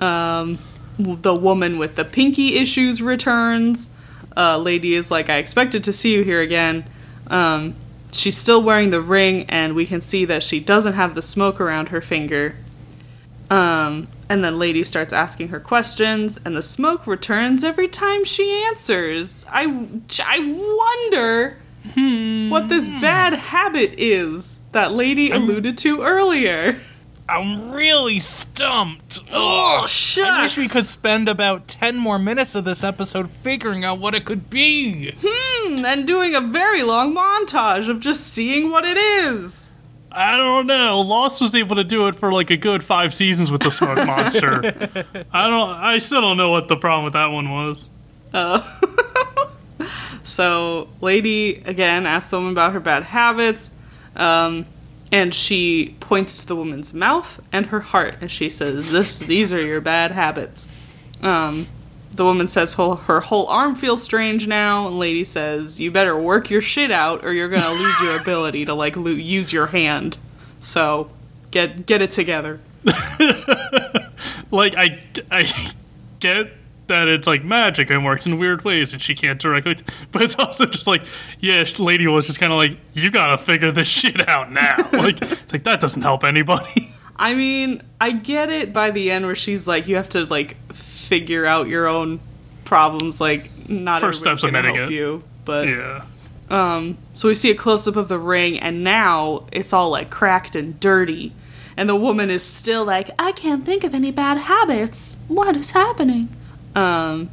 [0.00, 0.58] Um
[0.98, 3.90] the woman with the pinky issues returns.
[4.36, 6.84] Uh lady is like i expected to see you here again.
[7.28, 7.74] Um
[8.14, 11.60] she's still wearing the ring and we can see that she doesn't have the smoke
[11.60, 12.56] around her finger.
[13.50, 18.64] Um, and then Lady starts asking her questions, and the smoke returns every time she
[18.66, 19.44] answers.
[19.48, 19.64] I,
[20.24, 20.38] I
[20.98, 21.56] wonder
[22.50, 26.80] what this bad habit is that Lady alluded to earlier.
[27.28, 29.20] I'm really stumped.
[29.32, 30.24] Oh, Ugh.
[30.24, 34.14] I wish we could spend about 10 more minutes of this episode figuring out what
[34.14, 35.14] it could be.
[35.22, 39.63] Hmm, and doing a very long montage of just seeing what it is.
[40.14, 41.00] I don't know.
[41.00, 43.96] Lost was able to do it for like a good five seasons with the smoke
[44.06, 44.62] monster.
[45.32, 45.70] I don't.
[45.70, 47.90] I still don't know what the problem with that one was.
[50.24, 53.70] So, Lady again asks the woman about her bad habits,
[54.16, 54.64] um,
[55.12, 59.52] and she points to the woman's mouth and her heart, and she says, "This, these
[59.52, 60.66] are your bad habits."
[61.22, 61.66] Um,
[62.14, 66.50] the woman says her whole arm feels strange now, and Lady says, "You better work
[66.50, 70.16] your shit out, or you're gonna lose your ability to like lo- use your hand."
[70.60, 71.10] So,
[71.50, 72.60] get get it together.
[74.54, 75.00] Like I,
[75.32, 75.72] I
[76.20, 76.52] get
[76.86, 79.76] that it's like magic and works in weird ways, and she can't directly.
[80.12, 81.02] But it's also just like,
[81.40, 84.88] yeah, lady was just kind of like, you gotta figure this shit out now.
[84.92, 86.94] like it's like that doesn't help anybody.
[87.16, 90.56] I mean, I get it by the end where she's like, you have to like
[91.04, 92.20] figure out your own
[92.64, 93.20] problems.
[93.20, 94.90] Like, not First steps of mitigate.
[94.90, 95.22] you.
[95.44, 96.04] But yeah.
[96.50, 100.10] um, so we see a close up of the ring, and now it's all like
[100.10, 101.32] cracked and dirty.
[101.76, 105.18] And the woman is still like, I can't think of any bad habits.
[105.28, 106.28] What is happening?
[106.74, 107.30] Um,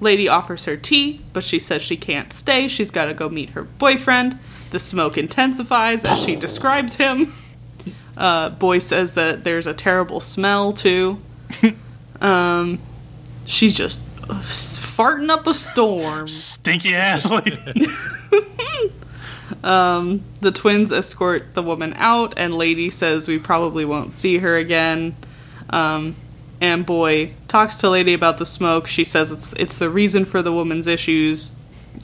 [0.00, 2.68] lady offers her tea, but she says she can't stay.
[2.68, 4.38] She's got to go meet her boyfriend.
[4.70, 7.32] The smoke intensifies as she describes him.
[8.16, 11.20] Uh, boy says that there's a terrible smell too.
[12.20, 12.78] um,
[13.44, 16.28] she's just uh, farting up a storm.
[16.28, 17.58] Stinky ass lady.
[20.42, 25.14] The twins escort the woman out, and Lady says we probably won't see her again.
[25.70, 26.16] Um,
[26.60, 28.88] and Boy talks to Lady about the smoke.
[28.88, 31.54] She says it's it's the reason for the woman's issues.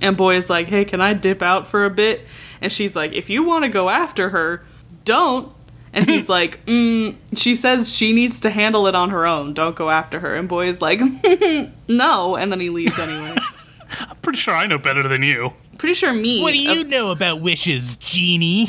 [0.01, 2.22] And Boy is like, "Hey, can I dip out for a bit?"
[2.61, 4.62] And she's like, "If you want to go after her,
[5.05, 5.53] don't."
[5.92, 9.55] And he's like, mm, "She says she needs to handle it on her own.
[9.55, 11.01] Don't go after her." And Boy is like,
[11.88, 13.37] "No," and then he leaves anyway.
[14.01, 15.53] I'm pretty sure I know better than you.
[15.79, 16.42] Pretty sure me.
[16.42, 18.66] What do a you know about wishes, genie?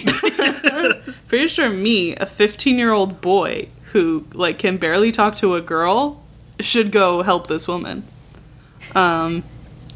[1.28, 5.62] Pretty sure me, a 15 year old boy who like can barely talk to a
[5.62, 6.24] girl,
[6.60, 8.04] should go help this woman.
[8.96, 9.44] Um,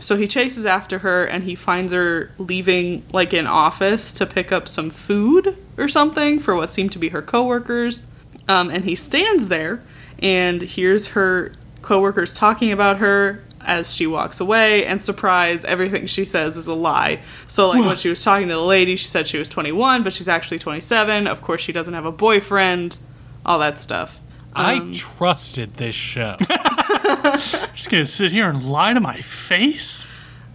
[0.03, 4.51] so he chases after her and he finds her leaving like an office to pick
[4.51, 8.03] up some food or something for what seemed to be her coworkers.
[8.49, 9.81] Um, and he stands there
[10.19, 14.85] and hears her coworkers talking about her as she walks away.
[14.85, 17.21] And surprise everything she says is a lie.
[17.47, 20.11] So like when she was talking to the lady she said she was 21 but
[20.11, 22.99] she's actually 27 of course she doesn't have a boyfriend
[23.45, 24.19] all that stuff
[24.55, 26.35] I Um, trusted this show.
[27.33, 30.07] Just gonna sit here and lie to my face.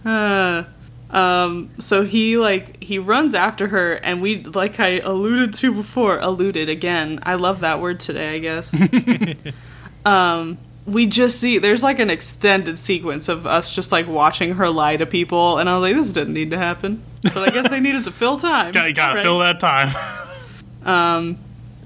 [0.05, 0.63] Uh,
[1.11, 6.19] um, so he like he runs after her, and we like I alluded to before,
[6.19, 7.19] alluded again.
[7.23, 8.35] I love that word today.
[8.35, 8.73] I guess.
[10.05, 14.69] um, we just see there's like an extended sequence of us just like watching her
[14.69, 17.69] lie to people, and I was like, this didn't need to happen, but I guess
[17.69, 18.71] they needed to fill time.
[18.73, 19.23] Gotta, gotta Right.
[19.23, 19.93] fill that time.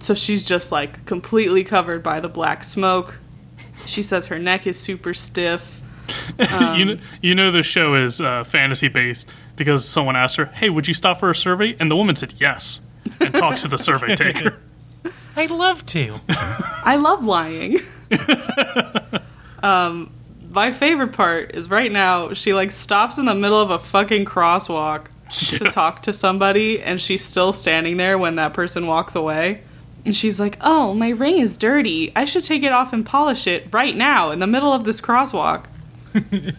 [0.04, 3.20] So she's just like completely covered by the black smoke.
[3.86, 5.80] She says her neck is super stiff.
[6.40, 10.46] you Um, know, you know the show is uh, fantasy based because someone asked her,
[10.48, 12.82] "Hey, would you stop for a survey?" And the woman said yes,
[13.22, 14.58] and talks to the survey taker.
[15.38, 16.20] I'd love to.
[16.30, 17.80] I love lying.
[19.64, 20.12] um,
[20.50, 24.26] my favorite part is right now she like stops in the middle of a fucking
[24.26, 29.62] crosswalk to talk to somebody, and she's still standing there when that person walks away.
[30.06, 32.12] And she's like, "Oh, my ring is dirty.
[32.16, 35.00] I should take it off and polish it right now in the middle of this
[35.00, 35.66] crosswalk."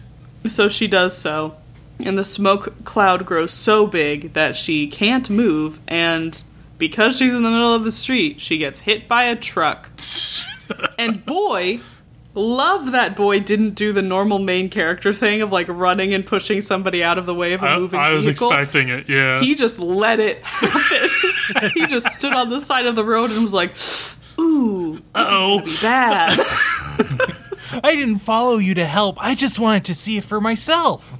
[0.47, 1.55] so she does so,
[1.99, 6.43] and the smoke cloud grows so big that she can't move and
[6.77, 9.89] because she's in the middle of the street, she gets hit by a truck.
[10.97, 11.79] and boy,
[12.33, 16.61] love that boy didn't do the normal main character thing of like running and pushing
[16.61, 19.07] somebody out of the way of a I, moving I was expecting it.
[19.09, 19.39] Yeah.
[19.39, 21.09] he just let it happen.
[21.73, 23.71] he just stood on the side of the road and was like,
[24.39, 25.61] "Ooh, this Uh-oh.
[25.61, 26.39] is gonna be bad."
[27.83, 29.17] I didn't follow you to help.
[29.19, 31.13] I just wanted to see it for myself.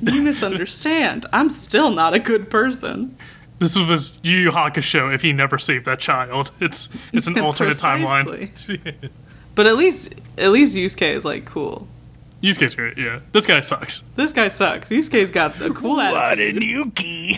[0.00, 1.26] you misunderstand.
[1.32, 3.16] I'm still not a good person.
[3.58, 6.52] This was Yu Yu Hakusho if he never saved that child.
[6.60, 9.10] It's it's an alternate timeline.
[9.54, 11.88] But at least at least Yusuke is like cool.
[12.42, 13.20] Yusuke's great, yeah.
[13.32, 14.02] This guy sucks.
[14.14, 14.90] This guy sucks.
[14.90, 16.54] Yusuke's got a cool attitude.
[16.54, 17.36] What a Yuki.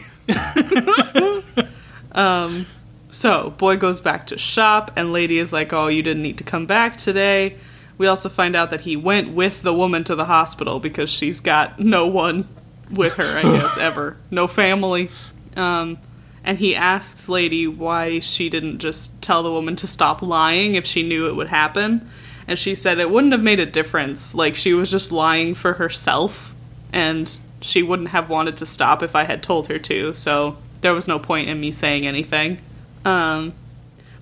[3.13, 6.45] So, boy goes back to shop, and lady is like, Oh, you didn't need to
[6.45, 7.57] come back today.
[7.99, 11.41] We also find out that he went with the woman to the hospital because she's
[11.41, 12.49] got no one
[12.91, 14.17] with her, I guess, ever.
[14.31, 15.11] No family.
[15.57, 15.99] Um,
[16.45, 20.87] and he asks lady why she didn't just tell the woman to stop lying if
[20.87, 22.09] she knew it would happen.
[22.51, 24.35] And she said it wouldn't have made a difference.
[24.35, 26.53] Like, she was just lying for herself,
[26.93, 30.93] and she wouldn't have wanted to stop if I had told her to, so there
[30.93, 32.61] was no point in me saying anything.
[33.05, 33.53] Um,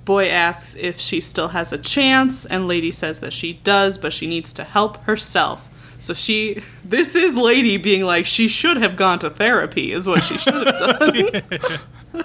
[0.05, 4.13] boy asks if she still has a chance, and Lady says that she does, but
[4.13, 5.67] she needs to help herself.
[5.99, 10.23] So she, this is Lady being like, she should have gone to therapy, is what
[10.23, 12.25] she should have done.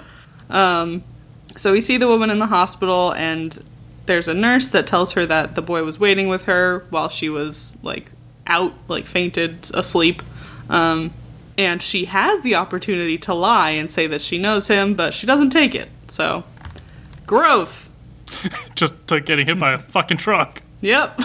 [0.50, 1.02] um,
[1.56, 3.58] so we see the woman in the hospital, and
[4.06, 7.28] there's a nurse that tells her that the boy was waiting with her while she
[7.28, 8.10] was like
[8.46, 10.22] out, like fainted, asleep.
[10.68, 11.12] Um,
[11.56, 15.26] and she has the opportunity to lie and say that she knows him, but she
[15.26, 15.88] doesn't take it.
[16.08, 16.44] So,
[17.26, 17.88] growth.
[18.74, 20.62] Just to getting hit by a fucking truck.
[20.80, 21.20] Yep.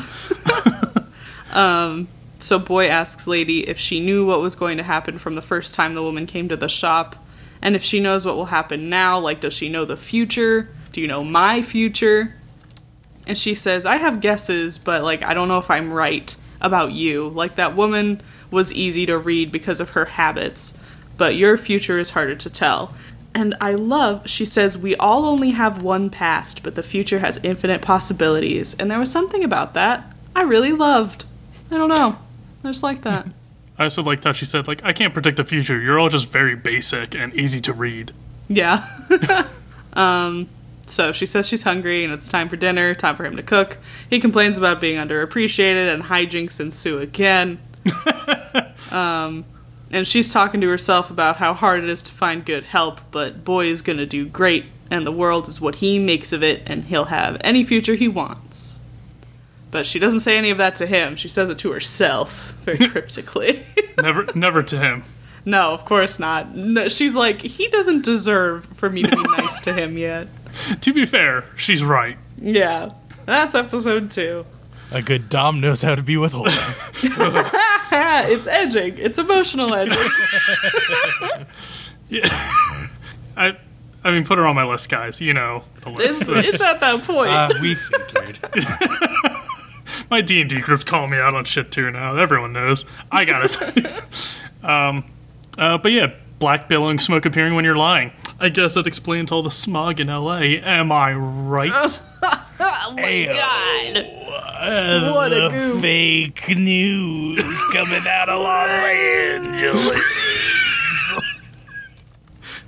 [1.54, 5.42] um, so boy asks lady if she knew what was going to happen from the
[5.42, 7.16] first time the woman came to the shop,
[7.62, 9.20] and if she knows what will happen now.
[9.20, 10.70] Like, does she know the future?
[10.92, 12.36] Do you know my future?
[13.30, 16.94] And she says, I have guesses, but like, I don't know if I'm right about
[16.94, 17.30] you.
[17.30, 20.76] Like, that woman was easy to read because of her habits,
[21.16, 22.92] but your future is harder to tell.
[23.36, 27.40] And I love, she says, we all only have one past, but the future has
[27.44, 28.74] infinite possibilities.
[28.74, 31.26] And there was something about that I really loved.
[31.70, 32.18] I don't know.
[32.64, 33.28] I just like that.
[33.78, 35.80] I also liked how she said, like, I can't predict the future.
[35.80, 38.12] You're all just very basic and easy to read.
[38.48, 38.84] Yeah.
[39.94, 40.50] um,
[40.90, 43.78] so she says she's hungry and it's time for dinner, time for him to cook.
[44.10, 47.60] He complains about being underappreciated and hijinks ensue again.
[48.92, 49.46] um,
[49.92, 53.44] and she's talking to herself about how hard it is to find good help, but
[53.44, 56.86] boy is gonna do great, and the world is what he makes of it, and
[56.86, 58.80] he'll have any future he wants.
[59.72, 61.16] But she doesn't say any of that to him.
[61.16, 63.64] She says it to herself, very cryptically.
[63.98, 65.04] Never, never to him.
[65.46, 66.56] No, of course not.
[66.56, 70.28] No, she's like, he doesn't deserve for me to be nice to him yet.
[70.82, 72.18] To be fair, she's right.
[72.38, 72.92] Yeah,
[73.26, 74.46] that's episode two.
[74.92, 76.54] A good Dom knows how to be withholding.
[77.92, 78.98] It's edging.
[78.98, 79.98] It's emotional edging.
[82.10, 82.28] yeah.
[83.36, 83.58] I,
[84.04, 85.20] I mean, put her on my list, guys.
[85.22, 86.22] You know the list.
[86.24, 87.32] It's, it's at that point.
[87.32, 88.40] uh, we figured.
[90.10, 92.16] my D and D group's calling me out on shit too now.
[92.16, 92.86] Everyone knows.
[93.12, 94.38] I got it.
[94.64, 95.04] um,
[95.58, 98.12] uh, but yeah, black billowing smoke appearing when you're lying.
[98.40, 100.60] I guess that explains all the smog in L.A.
[100.60, 101.72] Am I right?
[102.60, 104.06] oh my god.
[104.62, 105.82] Uh, What a goof.
[105.82, 110.02] fake news coming out of Los Angeles.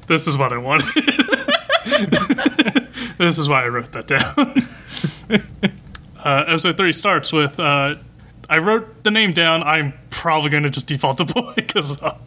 [0.07, 0.87] This is what I wanted.
[3.17, 4.33] this is why I wrote that down.
[6.23, 7.95] uh, episode three starts with uh,
[8.49, 9.63] I wrote the name down.
[9.63, 12.17] I'm probably going to just default to boy because uh,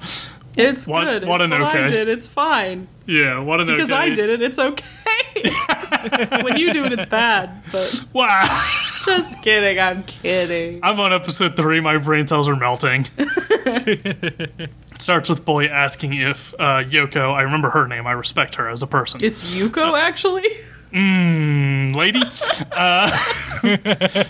[0.57, 1.25] It's What- good.
[1.27, 1.89] what it's an what I okay.
[1.89, 2.09] did.
[2.09, 2.87] It's fine.
[3.07, 4.11] yeah, what an Because okay.
[4.11, 6.43] Because I did it, it's okay.
[6.45, 7.63] when you do it, it's bad.
[7.73, 8.63] But Wow.
[9.05, 9.81] just kidding.
[9.81, 10.81] I'm kidding.
[10.83, 11.81] I'm on episode three.
[11.81, 13.07] My brain cells are melting.
[13.67, 14.71] It
[15.01, 18.83] starts with Boy asking if uh, Yoko, I remember her name, I respect her as
[18.83, 19.21] a person.
[19.25, 20.45] It's Yuko, actually.
[20.93, 22.23] Mmm, lady?
[22.71, 23.11] Uh,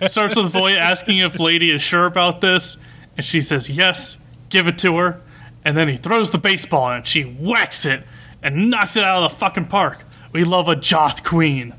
[0.07, 2.79] starts with Boy asking if Lady is sure about this,
[3.17, 4.17] and she says yes,
[4.49, 5.21] give it to her.
[5.65, 8.03] And then he throws the baseball and she whacks it
[8.43, 10.05] and knocks it out of the fucking park.
[10.33, 11.75] We love a Joth Queen.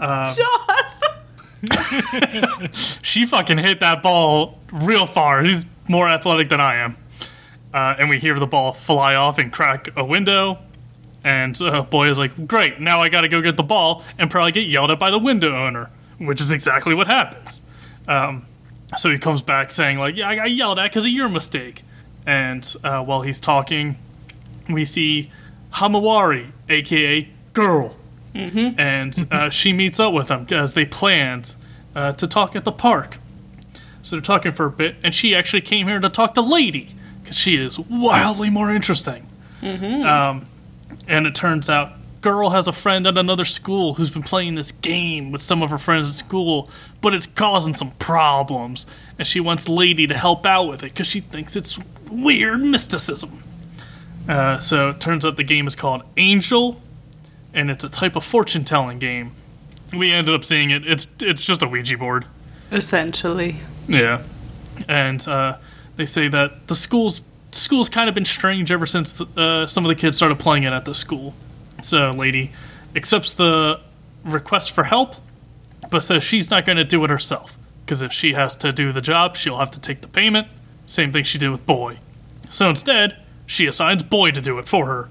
[0.00, 0.80] Joth!
[3.02, 5.42] She fucking hit that ball real far.
[5.42, 6.96] He's more athletic than I am.
[7.72, 10.58] Uh, and we hear the ball fly off and crack a window.
[11.22, 14.52] And uh, boy is like, great, now I gotta go get the ball and probably
[14.52, 17.62] get yelled at by the window owner, which is exactly what happens.
[18.06, 18.46] Um,
[18.98, 21.82] so he comes back saying, like, yeah, I got yelled at because of your mistake.
[22.26, 23.96] And uh, while he's talking,
[24.68, 25.30] we see
[25.74, 27.96] Himawari, aka Girl.
[28.78, 31.54] And uh, she meets up with him as they planned
[31.94, 33.18] uh, to talk at the park.
[34.02, 36.90] So they're talking for a bit, and she actually came here to talk to Lady
[37.22, 39.26] because she is wildly more interesting.
[40.04, 40.46] Um,
[41.06, 44.72] and it turns out, girl has a friend at another school who's been playing this
[44.72, 46.68] game with some of her friends at school,
[47.00, 48.86] but it's causing some problems,
[49.18, 51.78] and she wants Lady to help out with it because she thinks it's
[52.14, 53.42] weird mysticism.
[54.28, 56.80] Uh, so it turns out the game is called Angel,
[57.52, 59.32] and it's a type of fortune telling game.
[59.92, 60.86] We ended up seeing it.
[60.86, 62.24] It's it's just a Ouija board.
[62.72, 63.56] Essentially.
[63.86, 64.22] Yeah,
[64.88, 65.58] and uh,
[65.96, 67.20] they say that the school's
[67.52, 70.64] school's kind of been strange ever since the, uh, some of the kids started playing
[70.64, 71.34] it at the school.
[71.82, 72.50] So, lady
[72.96, 73.80] accepts the
[74.24, 75.16] request for help,
[75.90, 78.92] but says she's not going to do it herself because if she has to do
[78.92, 80.48] the job, she'll have to take the payment.
[80.86, 81.98] Same thing she did with Boy.
[82.50, 83.16] So instead,
[83.46, 85.08] she assigns Boy to do it for her.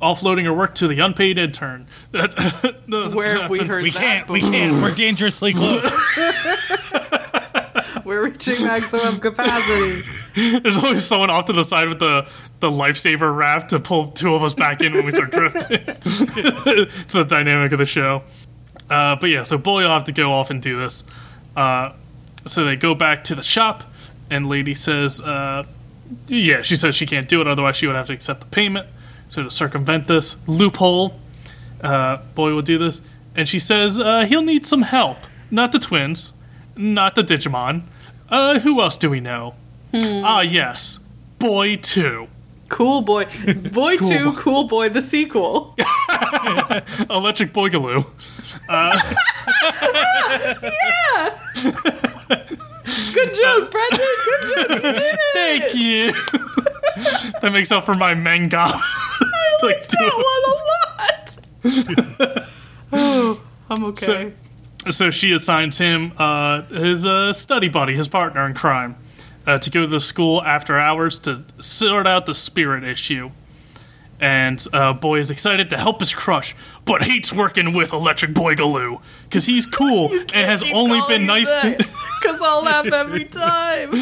[0.00, 1.86] Offloading her work to the unpaid intern.
[2.10, 4.30] Where have we heard We that can't.
[4.30, 4.52] We before?
[4.52, 4.82] can't.
[4.82, 5.82] We're dangerously close.
[8.04, 10.02] We're reaching maximum capacity.
[10.34, 12.26] There's always someone off to the side with the,
[12.60, 15.80] the lifesaver raft to pull two of us back in when we start drifting.
[15.86, 18.22] it's the dynamic of the show.
[18.88, 21.04] Uh, but yeah, so Bully will have to go off and do this.
[21.56, 21.92] Uh,
[22.46, 23.84] so they go back to the shop,
[24.30, 25.64] and Lady says, uh,
[26.28, 28.88] yeah, she says she can't do it, otherwise she would have to accept the payment.
[29.28, 31.18] So to circumvent this loophole,
[31.82, 33.00] uh, Boy will do this.
[33.36, 35.18] And she says uh, he'll need some help.
[35.50, 36.32] Not the twins,
[36.76, 37.82] not the Digimon.
[38.28, 39.54] Uh, who else do we know?
[39.92, 41.00] Ah, yes.
[41.38, 42.28] Boy 2.
[42.68, 43.24] Cool Boy.
[43.72, 45.74] Boy Cool 2, Cool Boy the sequel.
[47.10, 48.06] Electric boy Boogaloo.
[53.12, 54.00] Good joke, Brendan.
[54.24, 54.68] Good joke.
[54.70, 55.18] You did it.
[55.34, 56.12] Thank you.
[57.40, 58.66] that makes up for my manga.
[59.62, 62.46] like That one a lot.
[62.92, 64.34] oh, I'm okay.
[64.90, 68.96] so she assigns him uh, his uh, study buddy, his partner in crime,
[69.46, 73.30] uh, to go to the school after hours to sort out the spirit issue.
[74.22, 78.54] And uh, Boy is excited to help his crush, but hates working with Electric Boy
[78.54, 81.78] Galoo because he's cool and has only been nice to.
[82.20, 83.92] Because I'll laugh every time.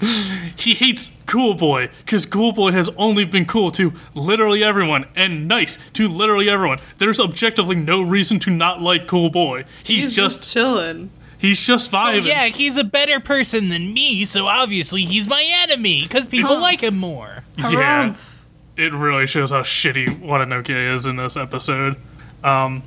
[0.56, 5.48] he hates Cool Boy because Cool Boy has only been cool to literally everyone and
[5.48, 6.78] nice to literally everyone.
[6.98, 9.64] There's objectively no reason to not like Cool Boy.
[9.82, 11.10] He's, He's just, just chilling.
[11.38, 12.26] he's just vibing.
[12.26, 16.80] yeah, he's a better person than me, so obviously he's my enemy because people like
[16.82, 17.44] him more.
[17.56, 18.10] Yeah.
[18.10, 18.38] Harumph.
[18.76, 21.96] it really shows how shitty Watanuki is in this episode.
[22.44, 22.82] Um,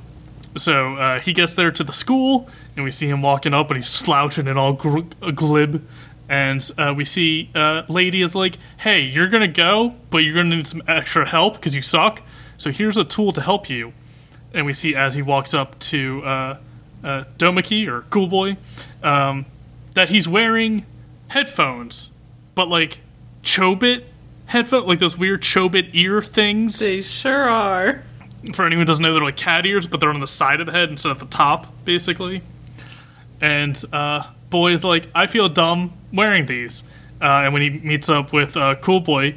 [0.56, 3.76] so uh, he gets there to the school, and we see him walking up, and
[3.76, 5.00] he's slouching and all gr-
[5.34, 5.86] glib.
[6.28, 10.56] And uh, we see uh, Lady is like, "Hey, you're gonna go, but you're gonna
[10.56, 12.22] need some extra help because you suck.
[12.56, 13.92] So here's a tool to help you."
[14.54, 16.56] And we see as he walks up to uh,
[17.02, 18.56] uh, Doumeki or Cool Boy
[19.02, 19.46] um,
[19.94, 20.86] that he's wearing
[21.28, 22.12] headphones,
[22.54, 23.00] but like
[23.42, 24.04] Chobit
[24.46, 26.78] headphone, like those weird Chobit ear things.
[26.78, 28.04] They sure are.
[28.54, 30.66] For anyone who doesn't know, they're like cat ears, but they're on the side of
[30.66, 32.42] the head instead of the top, basically.
[33.40, 36.82] And uh, Boy is like, I feel dumb wearing these.
[37.20, 39.36] Uh, and when he meets up with uh, Cool Boy,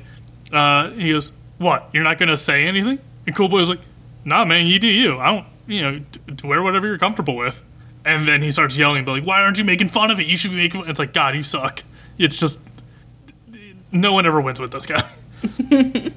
[0.51, 1.89] uh, he goes, What?
[1.93, 2.99] You're not to say anything?
[3.27, 3.81] And Cool Boy is like,
[4.23, 5.19] Nah, man, you do you.
[5.19, 7.61] I don't, you know, d- wear whatever you're comfortable with.
[8.03, 10.25] And then he starts yelling, but like, Why aren't you making fun of it?
[10.25, 10.89] You should be making fun.
[10.89, 11.83] It's like, God, you suck.
[12.17, 12.59] It's just,
[13.91, 15.07] no one ever wins with this guy.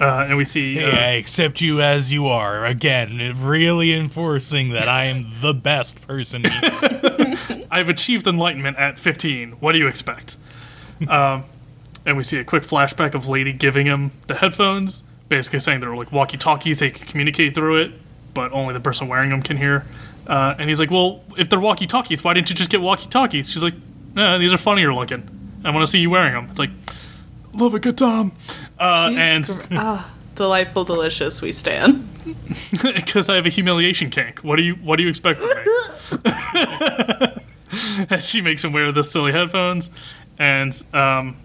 [0.00, 0.74] uh, and we see.
[0.74, 2.64] Hey, uh, I accept you as you are.
[2.64, 6.44] Again, really enforcing that I am the best person.
[7.70, 9.52] I've achieved enlightenment at 15.
[9.52, 10.36] What do you expect?
[11.08, 11.44] um,
[12.06, 15.94] and we see a quick flashback of Lady giving him the headphones, basically saying they're
[15.94, 17.92] like walkie talkies, they can communicate through it,
[18.34, 19.84] but only the person wearing them can hear.
[20.26, 23.08] Uh, and he's like, Well, if they're walkie talkies, why didn't you just get walkie
[23.08, 23.50] talkies?
[23.50, 23.74] She's like,
[24.14, 25.28] nah, These are funnier looking.
[25.64, 26.48] I want to see you wearing them.
[26.50, 26.70] It's like,
[27.52, 28.32] Love a good time.
[28.80, 31.42] Uh, and Ah, delightful, delicious.
[31.42, 32.08] We stand.
[32.82, 34.40] because I have a humiliation kink.
[34.40, 37.42] What do you What do you expect from me?
[38.10, 39.90] And she makes him wear the silly headphones,
[40.38, 41.36] and um,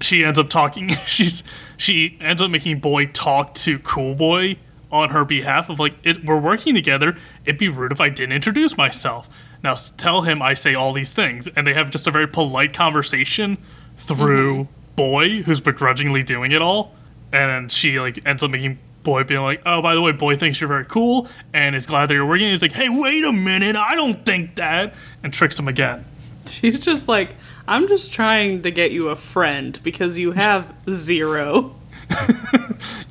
[0.00, 0.90] she ends up talking.
[1.06, 1.42] She's
[1.78, 4.58] she ends up making Boy talk to Cool Boy
[4.92, 7.16] on her behalf of like it, we're working together.
[7.46, 9.28] It'd be rude if I didn't introduce myself.
[9.62, 12.74] Now tell him I say all these things, and they have just a very polite
[12.74, 13.56] conversation
[13.96, 14.68] through
[15.00, 16.94] Boy, who's begrudgingly doing it all,
[17.32, 20.36] and then she like ends up making Boy being like, oh, by the way, Boy
[20.36, 22.50] thinks you're very cool and is glad that you're working.
[22.50, 24.92] He's like, hey, wait a minute, I don't think that,
[25.22, 26.04] and tricks him again.
[26.44, 27.30] She's just like,
[27.66, 31.74] I'm just trying to get you a friend because you have zero.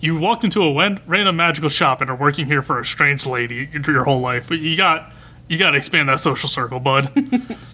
[0.01, 3.69] You walked into a random magical shop and are working here for a strange lady
[3.85, 4.47] your whole life.
[4.47, 5.11] But you got
[5.47, 7.11] you got to expand that social circle, bud.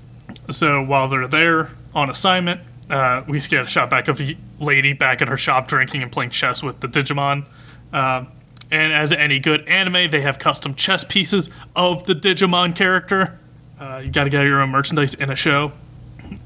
[0.49, 4.93] so while they're there on assignment, uh, we get a shot back of the lady
[4.93, 7.45] back at her shop drinking and playing chess with the Digimon.
[7.93, 8.27] Um
[8.71, 13.39] and as any good anime, they have custom chess pieces of the Digimon character.
[13.79, 15.71] Uh, you got to get your own merchandise in a show.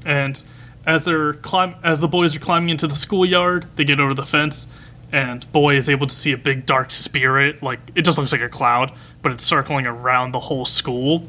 [0.04, 0.42] And
[0.86, 4.26] as they're climb, as the boys are climbing into the schoolyard, they get over the
[4.26, 4.66] fence,
[5.12, 7.62] and boy is able to see a big dark spirit.
[7.62, 11.26] Like it just looks like a cloud, but it's circling around the whole school.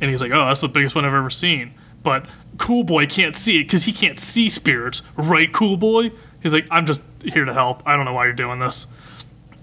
[0.00, 1.72] And he's like, "Oh, that's the biggest one I've ever seen."
[2.08, 2.24] But
[2.56, 5.52] Cool Boy can't see it because he can't see spirits, right?
[5.52, 6.10] Cool Boy.
[6.42, 7.82] He's like, "I'm just here to help.
[7.84, 8.86] I don't know why you're doing this."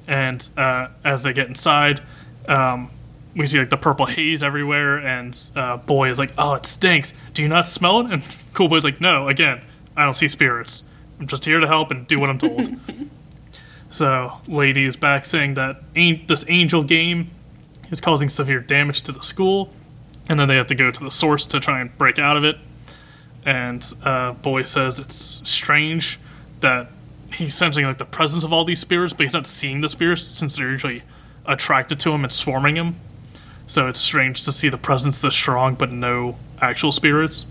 [0.07, 2.01] And uh, as they get inside,
[2.47, 2.91] um,
[3.35, 7.15] we see like the purple haze everywhere, and uh, boy is like, "Oh, it stinks.
[7.33, 8.21] Do you not smell it?" And
[8.53, 9.61] cool boy's like, "No, again,
[9.97, 10.83] I don't see spirits.
[11.19, 12.69] I'm just here to help and do what I'm told."
[13.89, 17.31] so, lady is back saying that this angel game
[17.89, 19.71] is causing severe damage to the school,
[20.27, 22.43] and then they have to go to the source to try and break out of
[22.43, 22.57] it.
[23.45, 26.19] And uh, boy says it's strange
[26.61, 26.89] that
[27.33, 30.23] he's sensing like the presence of all these spirits, but he's not seeing the spirits
[30.23, 31.03] since they're usually
[31.45, 32.95] attracted to him and swarming him.
[33.67, 37.45] So it's strange to see the presence this strong, but no actual spirits.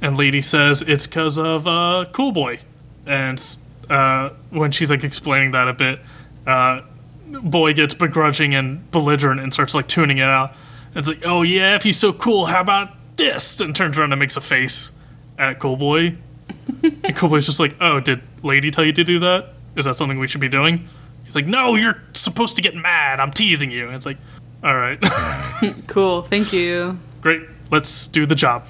[0.00, 2.58] And Lady says it's because of uh, Cool Boy.
[3.06, 3.42] And
[3.88, 6.00] uh, when she's like explaining that a bit,
[6.46, 6.82] uh,
[7.26, 10.54] Boy gets begrudging and belligerent and starts like tuning it out.
[10.94, 13.60] And it's like, oh yeah, if he's so cool, how about this?
[13.60, 14.92] And turns around and makes a face
[15.38, 16.16] at Cool Boy.
[16.82, 19.54] and Cool Boy's just like, oh, did Lady tell you to do that?
[19.76, 20.88] Is that something we should be doing?
[21.24, 23.20] He's like, no, you're supposed to get mad.
[23.20, 23.86] I'm teasing you.
[23.86, 24.18] And it's like,
[24.62, 24.98] all right.
[25.86, 26.98] Cool, thank you.
[27.20, 28.66] Great, let's do the job.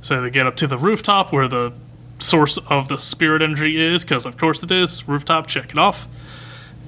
[0.00, 1.72] So they get up to the rooftop where the
[2.18, 5.06] source of the spirit energy is, because of course it is.
[5.08, 6.08] Rooftop, check it off.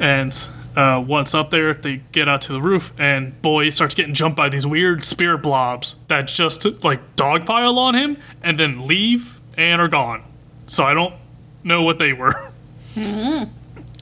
[0.01, 0.37] And
[0.77, 4.37] uh, once up there, they get out to the roof, and boy starts getting jumped
[4.37, 9.81] by these weird spirit blobs that just like dogpile on him and then leave and
[9.81, 10.23] are gone.
[10.67, 11.15] So I don't
[11.63, 12.51] know what they were.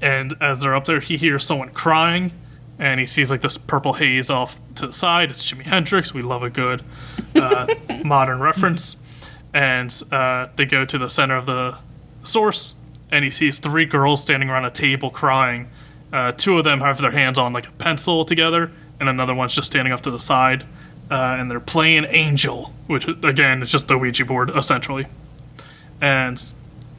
[0.03, 2.33] And as they're up there, he hears someone crying,
[2.79, 5.31] and he sees like this purple haze off to the side.
[5.31, 6.13] It's Jimi Hendrix.
[6.13, 6.83] We love a good
[7.37, 7.73] uh,
[8.05, 8.97] modern reference.
[9.55, 11.79] And uh, they go to the center of the
[12.25, 12.75] source,
[13.11, 15.69] and he sees three girls standing around a table crying.
[16.13, 19.55] Uh, two of them have their hands on like a pencil together, and another one's
[19.55, 20.65] just standing off to the side.
[21.11, 25.07] Uh, and they're playing Angel, which again is just the Ouija board essentially.
[26.01, 26.43] And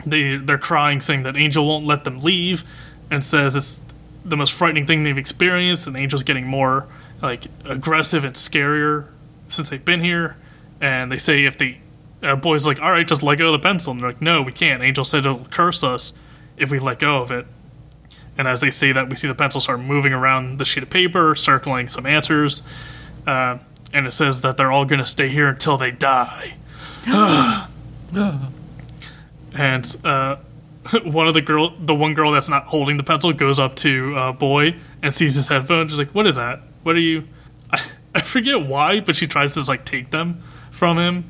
[0.05, 2.63] they they're crying, saying that Angel won't let them leave,
[3.09, 3.79] and says it's
[4.25, 6.87] the most frightening thing they've experienced, and Angel's getting more
[7.21, 9.07] like aggressive and scarier
[9.47, 10.35] since they've been here.
[10.81, 11.77] And they say if the
[12.21, 14.41] uh, boy's like, all right, just let go of the pencil, and they're like, no,
[14.41, 14.81] we can't.
[14.83, 16.13] Angel said it'll curse us
[16.57, 17.45] if we let go of it.
[18.37, 20.89] And as they say that, we see the pencil start moving around the sheet of
[20.89, 22.63] paper, circling some answers.
[23.27, 23.59] Uh,
[23.93, 26.55] and it says that they're all going to stay here until they die.
[29.55, 30.37] and uh,
[31.03, 34.15] one of the girl, the one girl that's not holding the pencil, goes up to
[34.17, 35.91] uh, boy and sees his headphones.
[35.91, 36.61] She's like, "What is that?
[36.83, 37.27] What are you?"
[37.71, 37.81] I,
[38.15, 41.25] I forget why, but she tries to like take them from him.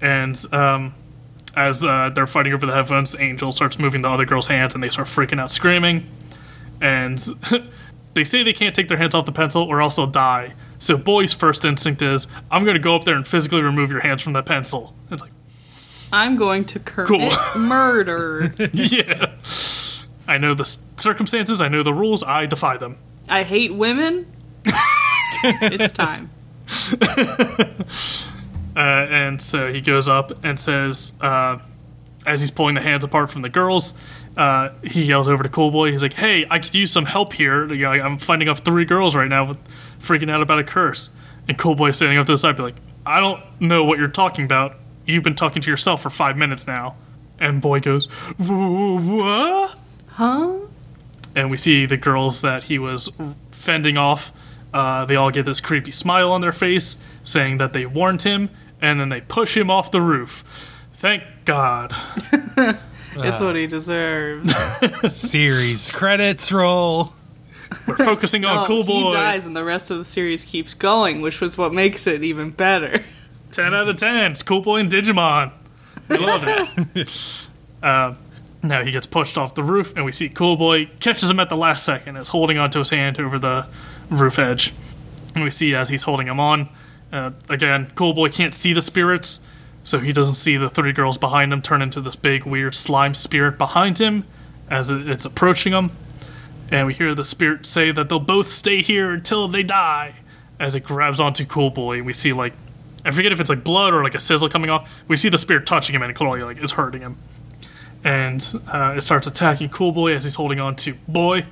[0.00, 0.94] And um,
[1.56, 4.82] as uh, they're fighting over the headphones, Angel starts moving the other girl's hands, and
[4.82, 6.06] they start freaking out, screaming.
[6.80, 7.18] And
[8.14, 10.54] they say they can't take their hands off the pencil, or else they'll die.
[10.78, 14.00] So boy's first instinct is, "I'm going to go up there and physically remove your
[14.00, 15.32] hands from the pencil." It's like,
[16.12, 17.60] I'm going to commit Cool.
[17.60, 18.52] murder.
[18.72, 19.32] yeah.
[20.26, 20.64] I know the
[20.96, 22.96] circumstances, I know the rules, I defy them.
[23.28, 24.26] I hate women.
[25.44, 26.30] it's time.
[28.76, 31.58] Uh, and so he goes up and says, uh,
[32.26, 33.94] as he's pulling the hands apart from the girls,
[34.36, 35.92] uh, he yells over to Cool Boy.
[35.92, 37.72] He's like, "Hey, I could use some help here.
[37.72, 39.58] You know, I'm fighting off three girls right now, with
[40.00, 41.10] freaking out about a curse."
[41.46, 44.08] And Cool Boy standing up to the side, be like, "I don't know what you're
[44.08, 44.76] talking about.
[45.06, 46.96] You've been talking to yourself for five minutes now."
[47.38, 48.06] And Boy goes,
[48.38, 50.54] "What?" Huh?
[51.36, 53.10] and we see the girls that he was
[53.50, 54.32] fending off.
[54.72, 58.50] Uh, they all get this creepy smile on their face, saying that they warned him,
[58.84, 60.44] and then they push him off the roof.
[60.94, 61.94] Thank God.
[63.16, 64.52] It's what he deserves.
[65.14, 67.12] Series credits roll.
[67.86, 69.04] We're focusing on Oh, Cool Boy.
[69.04, 72.24] He dies, and the rest of the series keeps going, which was what makes it
[72.24, 73.04] even better.
[73.52, 74.32] 10 out of 10.
[74.32, 75.52] It's Cool Boy and Digimon.
[76.08, 77.46] We love it.
[77.84, 78.14] uh,
[78.64, 81.48] Now he gets pushed off the roof, and we see Cool Boy catches him at
[81.50, 83.66] the last second, is holding onto his hand over the
[84.10, 84.74] roof edge.
[85.36, 86.68] And we see as he's holding him on,
[87.14, 89.38] uh, again, Cool Boy can't see the spirits,
[89.84, 93.14] so he doesn't see the three girls behind him turn into this big, weird slime
[93.14, 94.24] spirit behind him
[94.68, 95.92] as it's approaching him.
[96.72, 100.16] And we hear the spirit say that they'll both stay here until they die
[100.58, 102.02] as it grabs onto Cool Boy.
[102.02, 102.52] We see, like,
[103.04, 104.90] I forget if it's like blood or like a sizzle coming off.
[105.06, 107.16] We see the spirit touching him and it clearly like is hurting him.
[108.02, 111.46] And uh, it starts attacking Cool Boy as he's holding on to Boy.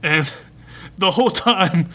[0.00, 0.32] And
[0.98, 1.88] the whole time,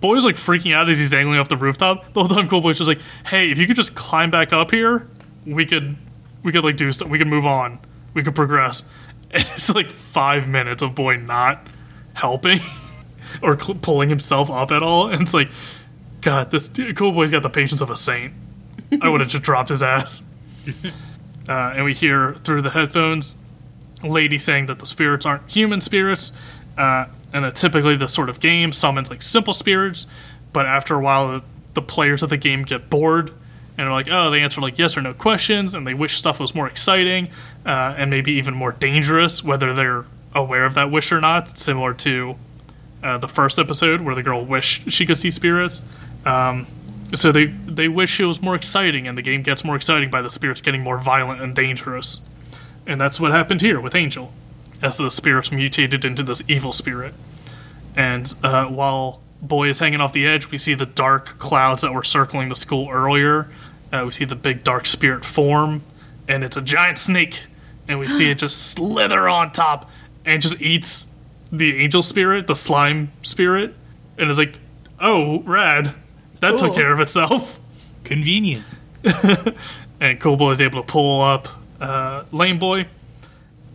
[0.00, 2.12] Boy's like freaking out as he's dangling off the rooftop.
[2.12, 4.70] The whole time, Cool Boy's just like, "Hey, if you could just climb back up
[4.70, 5.08] here,
[5.44, 5.96] we could,
[6.42, 7.08] we could like do stuff.
[7.08, 7.78] We could move on.
[8.14, 8.84] We could progress."
[9.30, 11.66] And it's like five minutes of Boy not
[12.14, 12.60] helping
[13.42, 15.10] or cl- pulling himself up at all.
[15.10, 15.50] And it's like,
[16.22, 18.32] God, this dude, Cool Boy's got the patience of a saint.
[19.02, 20.22] I would have just dropped his ass.
[21.46, 23.36] Uh, and we hear through the headphones
[24.02, 26.32] lady saying that the spirits aren't human spirits,
[26.76, 30.06] uh, and that typically this sort of game summons like simple spirits,
[30.52, 33.32] but after a while the, the players of the game get bored
[33.76, 36.40] and are like, oh, they answer like yes or no questions, and they wish stuff
[36.40, 37.28] was more exciting
[37.64, 40.04] uh, and maybe even more dangerous, whether they're
[40.34, 42.36] aware of that wish or not, similar to
[43.02, 45.82] uh, the first episode where the girl wished she could see spirits.
[46.26, 46.66] Um,
[47.14, 50.20] so they they wish it was more exciting, and the game gets more exciting by
[50.20, 52.20] the spirits getting more violent and dangerous.
[52.86, 54.32] And that's what happened here with Angel,
[54.82, 57.14] as the spirits mutated into this evil spirit.
[57.96, 61.92] And uh, while Boy is hanging off the edge, we see the dark clouds that
[61.92, 63.48] were circling the school earlier.
[63.92, 65.82] Uh, we see the big dark spirit form,
[66.28, 67.42] and it's a giant snake.
[67.86, 69.90] And we see it just slither on top
[70.24, 71.06] and just eats
[71.50, 73.74] the angel spirit, the slime spirit.
[74.18, 74.58] And it's like,
[75.00, 75.94] oh, rad.
[76.40, 77.60] That took care of itself.
[78.04, 78.64] Convenient.
[80.00, 81.48] And Cool Boy is able to pull up
[81.80, 82.86] uh, Lame Boy.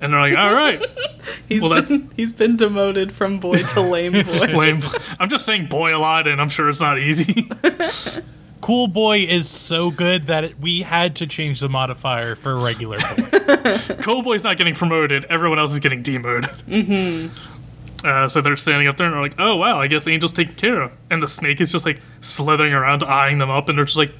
[0.03, 0.85] And they're like, all right,
[1.47, 4.21] He's Well, been he's been demoted from boy to lame boy.
[4.57, 4.81] Lame.
[5.17, 7.49] I'm just saying boy a lot, and I'm sure it's not easy.
[8.61, 12.97] Cool Boy is so good that it, we had to change the modifier for regular
[12.97, 13.77] boy.
[14.01, 15.25] Cool Boy's not getting promoted.
[15.25, 16.49] Everyone else is getting demoted.
[16.69, 18.07] Mm-hmm.
[18.07, 20.55] Uh, so they're standing up there and they're like, "Oh wow, I guess Angel's taken
[20.55, 23.83] care of." And the snake is just like slithering around, eyeing them up, and they're
[23.83, 24.13] just like,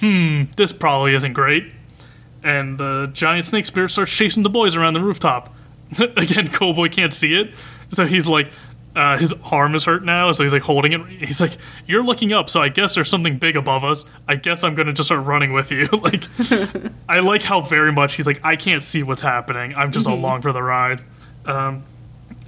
[0.00, 1.72] "Hmm, this probably isn't great."
[2.48, 5.54] And the giant snake spirit starts chasing the boys around the rooftop.
[5.98, 7.54] Again, Cool Boy can't see it,
[7.90, 8.48] so he's like.
[8.96, 11.06] Uh, his arm is hurt now, so he's like holding it.
[11.06, 14.04] He's like, "You're looking up, so I guess there's something big above us.
[14.26, 16.24] I guess I'm gonna just start running with you." like,
[17.08, 19.72] I like how very much he's like, I can't see what's happening.
[19.76, 21.00] I'm just along for the ride.
[21.44, 21.84] Um,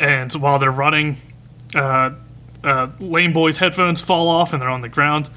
[0.00, 1.18] and while they're running,
[1.72, 2.12] uh,
[2.64, 5.30] uh, Lame Boy's headphones fall off and they're on the ground.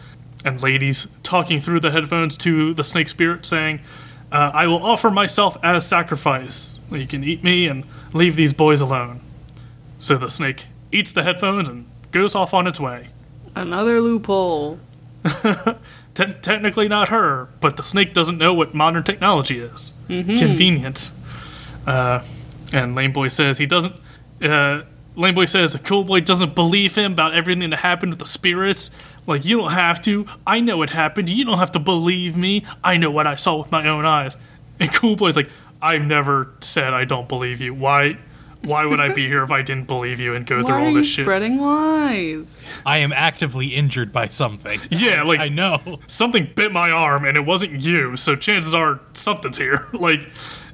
[0.43, 3.81] And ladies talking through the headphones to the snake spirit saying,
[4.33, 6.79] uh, I will offer myself as sacrifice.
[6.91, 9.21] You can eat me and leave these boys alone.
[9.99, 13.07] So the snake eats the headphones and goes off on its way.
[13.55, 14.79] Another loophole.
[16.15, 19.93] Te- technically not her, but the snake doesn't know what modern technology is.
[20.07, 21.11] Convenient.
[21.87, 22.23] Uh,
[22.73, 23.95] and Lame Boy says he doesn't.
[24.41, 24.81] Uh,
[25.15, 28.89] Lame Boy says Cool Boy doesn't believe him about everything that happened with the spirits.
[29.27, 30.25] Like, you don't have to.
[30.45, 31.29] I know it happened.
[31.29, 32.65] You don't have to believe me.
[32.83, 34.35] I know what I saw with my own eyes.
[34.79, 35.49] And Cool Boy's like,
[35.81, 37.73] I've never said I don't believe you.
[37.73, 38.17] Why?
[38.63, 40.79] Why would I be here if I didn't believe you and go Why through are
[40.79, 41.25] all you this shit?
[41.25, 42.61] spreading lies?
[42.85, 44.79] I am actively injured by something.
[44.89, 45.99] Yeah, like I know.
[46.07, 49.87] something bit my arm and it wasn't you, so chances are something's here.
[49.93, 50.29] Like,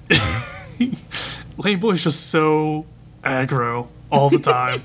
[1.58, 2.86] Lame Boy's just so
[3.24, 4.84] aggro all the time.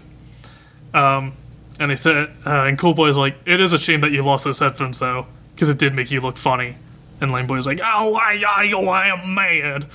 [0.93, 1.33] um,
[1.79, 4.45] and they said, uh, and Cool Boy's like, it is a shame that you lost
[4.45, 6.77] those headphones though, because it did make you look funny.
[7.21, 9.87] And Lame Boy's like, oh, I, I, oh, I am mad.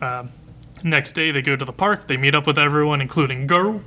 [0.00, 0.30] Um,
[0.82, 2.08] next day, they go to the park.
[2.08, 3.80] They meet up with everyone, including Girl,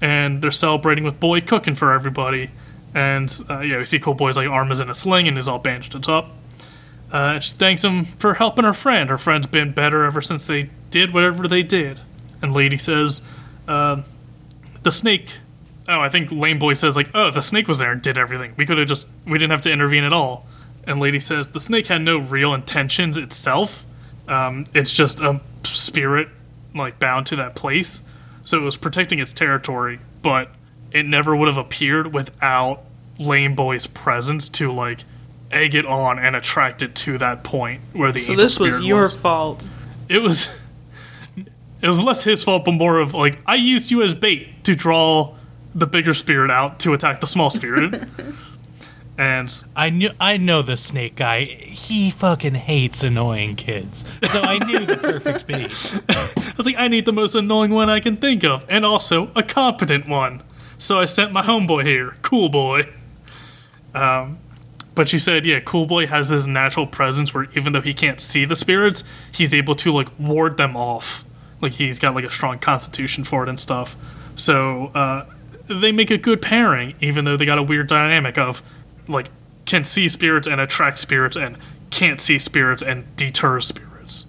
[0.00, 2.50] and they're celebrating with Boy cooking for everybody.
[2.94, 5.48] And uh, yeah, we see Cool Boy's like arm is in a sling and is
[5.48, 6.30] all bandaged up.
[7.12, 9.10] Uh, and she thanks him for helping her friend.
[9.10, 12.00] Her friend's been better ever since they did whatever they did.
[12.40, 13.22] And Lady says,
[13.68, 14.02] uh,
[14.82, 15.40] the snake.
[15.88, 18.54] Oh, I think Lame Boy says like, oh, the snake was there and did everything.
[18.56, 20.46] We could have just, we didn't have to intervene at all.
[20.84, 23.84] And Lady says the snake had no real intentions itself.
[24.28, 26.28] Um, it's just a spirit
[26.74, 28.02] like bound to that place.
[28.44, 30.50] So it was protecting its territory, but
[30.92, 32.82] it never would have appeared without
[33.18, 35.00] Lame Boy's presence to like
[35.50, 39.02] egg it on and attract it to that point where the So this was your
[39.02, 39.20] was.
[39.20, 39.62] fault.
[40.08, 40.48] It was.
[41.82, 44.74] It was less his fault, but more of like I used you as bait to
[44.74, 45.34] draw
[45.74, 48.02] the bigger spirit out to attack the small spirit.
[49.18, 51.44] And I knew I know the snake guy.
[51.44, 54.04] He fucking hates annoying kids.
[54.24, 55.70] So I knew the perfect bait.
[56.08, 59.30] I was like, I need the most annoying one I can think of, and also
[59.36, 60.42] a competent one.
[60.78, 62.88] So I sent my homeboy here, Cool Boy.
[63.94, 64.38] Um,
[64.94, 68.20] but she said, yeah, Cool Boy has this natural presence where even though he can't
[68.20, 71.24] see the spirits, he's able to like ward them off.
[71.62, 73.96] Like he's got like a strong constitution for it and stuff.
[74.36, 75.24] So uh,
[75.68, 78.62] they make a good pairing, even though they got a weird dynamic of
[79.08, 79.30] like
[79.64, 81.56] can see spirits and attract spirits and
[81.90, 84.26] can't see spirits and deter spirits.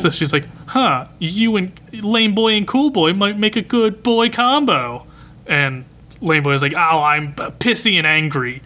[0.00, 4.02] So she's like, huh, you and Lame Boy and Cool Boy might make a good
[4.02, 5.06] boy combo.
[5.46, 5.84] And
[6.22, 8.62] Lame Boy is like, oh, I'm pissy and angry.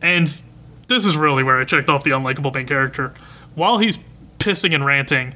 [0.00, 0.26] And
[0.86, 3.12] this is really where I checked off the unlikable main character.
[3.54, 3.98] While he's
[4.38, 5.34] pissing and ranting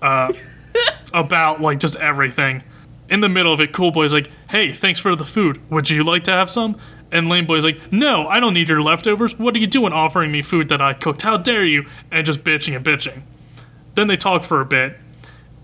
[0.00, 0.32] uh,
[1.14, 2.62] about, like, just everything,
[3.08, 5.60] in the middle of it, Cool Boy's like, hey, thanks for the food.
[5.70, 6.78] Would you like to have some?
[7.10, 9.38] And Lame Boy's like, no, I don't need your leftovers.
[9.38, 11.20] What are you doing offering me food that I cooked?
[11.20, 11.84] How dare you?
[12.10, 13.22] And just bitching and bitching.
[13.94, 14.96] Then they talk for a bit,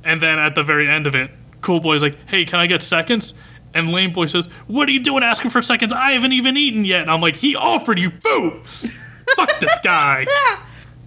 [0.05, 1.31] and then at the very end of it,
[1.63, 3.33] Cool Boy's like, "Hey, can I get seconds?"
[3.73, 5.95] And Lame Boy says, "What are you doing asking for seconds?
[5.95, 8.61] I haven't even eaten yet." And I'm like, "He offered you food.
[9.37, 10.27] Fuck this guy.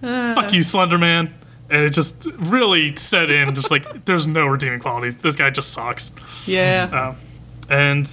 [0.00, 1.32] Fuck you, Slender Man."
[1.72, 5.16] And it just really set in, just like there's no redeeming qualities.
[5.16, 6.12] This guy just sucks.
[6.46, 7.14] Yeah.
[7.68, 8.08] And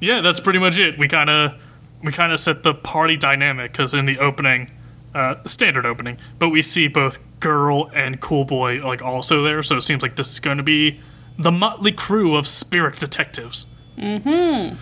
[0.00, 0.96] yeah, that's pretty much it.
[0.96, 1.54] We kind of
[2.02, 4.70] we kind of set the party dynamic because in the opening,
[5.14, 9.62] uh, standard opening, but we see both girl and cool boy like also there.
[9.62, 11.00] So it seems like this is going to be
[11.38, 13.66] the motley crew of spirit detectives.
[13.98, 14.74] Hmm.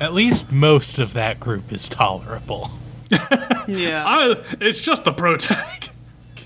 [0.00, 2.70] At least most of that group is tolerable.
[3.10, 4.04] yeah.
[4.06, 5.90] I, it's just the pro tag.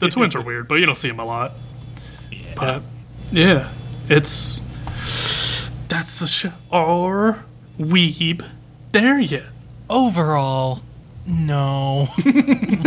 [0.00, 1.52] The twins are weird, but you don't see them a lot.
[2.56, 2.82] But
[3.30, 3.70] yeah,
[4.08, 4.60] it's
[5.88, 6.52] that's the show.
[6.70, 7.44] Or
[7.78, 8.44] weeb
[8.92, 9.44] there yet?
[9.90, 10.82] Overall,
[11.26, 12.08] no,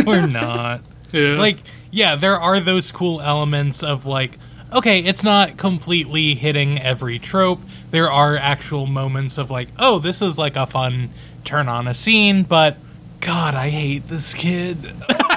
[0.06, 0.80] we're not.
[1.12, 1.58] Yeah, Like,
[1.90, 4.38] yeah, there are those cool elements of like,
[4.72, 7.60] okay, it's not completely hitting every trope.
[7.90, 11.10] There are actual moments of like, oh, this is like a fun
[11.44, 12.76] turn on a scene, but
[13.20, 14.76] God, I hate this kid.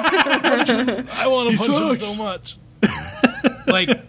[0.60, 2.08] I want He to punch him sucks.
[2.08, 2.58] so much.
[3.68, 4.02] like,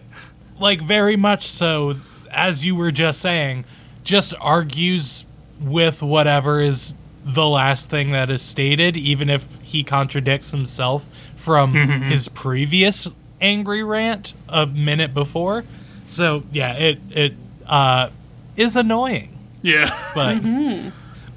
[0.59, 1.95] like very much so.
[2.31, 3.65] As you were just saying,
[4.03, 5.23] just argues
[5.61, 11.73] with whatever is the last thing that is stated, even if he contradicts himself from
[11.73, 13.07] his previous
[13.39, 15.63] angry rant a minute before.
[16.07, 17.33] So yeah, it it
[17.65, 18.09] uh,
[18.57, 20.11] is annoying, yeah.
[20.15, 20.41] but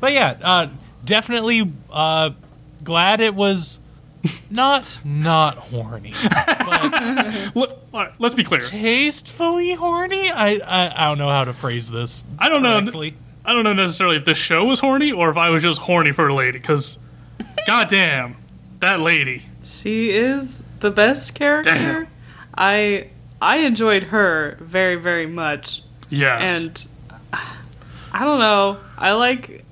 [0.01, 0.69] but yeah, uh,
[1.05, 2.31] definitely uh,
[2.83, 3.79] glad it was
[4.51, 6.13] not not horny,
[7.55, 8.61] but let, let's be clear.
[8.61, 10.31] tastefully horny.
[10.31, 12.25] I, I I don't know how to phrase this.
[12.39, 12.79] I don't know.
[13.45, 16.11] I don't know necessarily if this show was horny or if I was just horny
[16.13, 16.59] for a lady.
[16.59, 16.99] Because,
[17.67, 18.37] goddamn,
[18.81, 19.45] that lady.
[19.63, 21.73] She is the best character.
[21.73, 22.09] Damn.
[22.57, 23.11] I
[23.41, 26.63] I enjoyed her very very much, Yes.
[26.63, 26.87] and
[28.13, 28.79] I don't know.
[28.97, 29.65] I like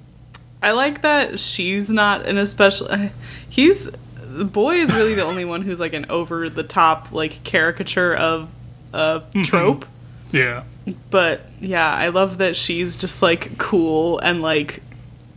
[0.62, 3.10] I like that she's not an especially.
[3.48, 3.90] He's
[4.34, 8.14] the boy is really the only one who's like an over the top like caricature
[8.14, 8.52] of
[8.92, 9.42] a mm-hmm.
[9.42, 9.86] trope.
[10.32, 10.64] yeah.
[11.10, 14.82] But yeah, I love that she's just like cool and like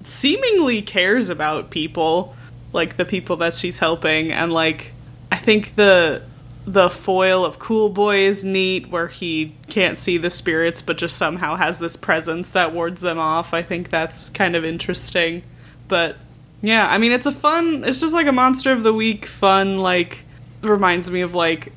[0.04, 2.36] seemingly cares about people,
[2.74, 4.92] like the people that she's helping and like
[5.32, 6.24] I think the
[6.66, 11.16] the foil of Cool Boy is neat where he can't see the spirits but just
[11.16, 13.54] somehow has this presence that wards them off.
[13.54, 15.44] I think that's kind of interesting.
[15.88, 16.18] But
[16.62, 19.78] yeah, I mean it's a fun it's just like a monster of the week fun
[19.78, 20.24] like
[20.62, 21.72] reminds me of like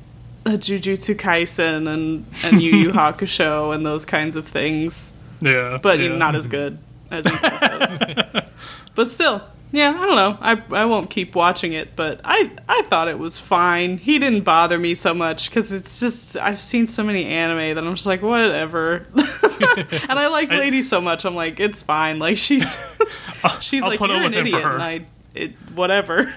[0.45, 5.77] a Jujutsu Kaisen and and Yu Yu Hakusho and those kinds of things, Yeah.
[5.81, 6.07] but yeah.
[6.15, 6.79] not as good
[7.11, 8.43] as those.
[8.95, 10.37] but still, yeah, I don't know.
[10.41, 13.97] I I won't keep watching it, but I I thought it was fine.
[13.97, 17.77] He didn't bother me so much because it's just I've seen so many anime that
[17.77, 19.05] I'm just like whatever.
[19.15, 22.19] and I liked I- Lady so much, I'm like it's fine.
[22.19, 22.77] Like she's
[23.61, 26.33] she's I'll like you're an with him for idiot, and I it whatever.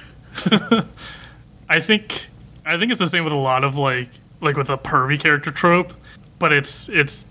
[1.69, 2.29] I think
[2.67, 4.09] I think it's the same with a lot of like
[4.41, 5.93] like with a pervy character trope,
[6.39, 7.27] but it's it's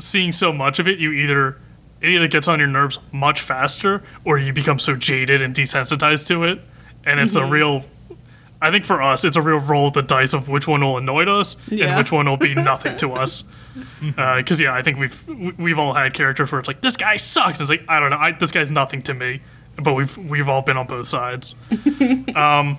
[0.00, 1.56] seeing so much of it you either
[2.00, 6.26] it either gets on your nerves much faster or you become so jaded and desensitized
[6.26, 6.60] to it.
[7.04, 7.84] And it's a real
[8.60, 10.98] I think for us it's a real roll of the dice of which one will
[10.98, 13.44] annoy us and which one will be nothing to us.
[14.14, 17.16] Because yeah I think we've we- we've all had characters where it's like this guy
[17.16, 17.60] sucks.
[17.60, 19.40] And it's like I don't know I, this guy's nothing to me.
[19.76, 21.54] But we've we've all been on both sides.
[22.34, 22.78] Um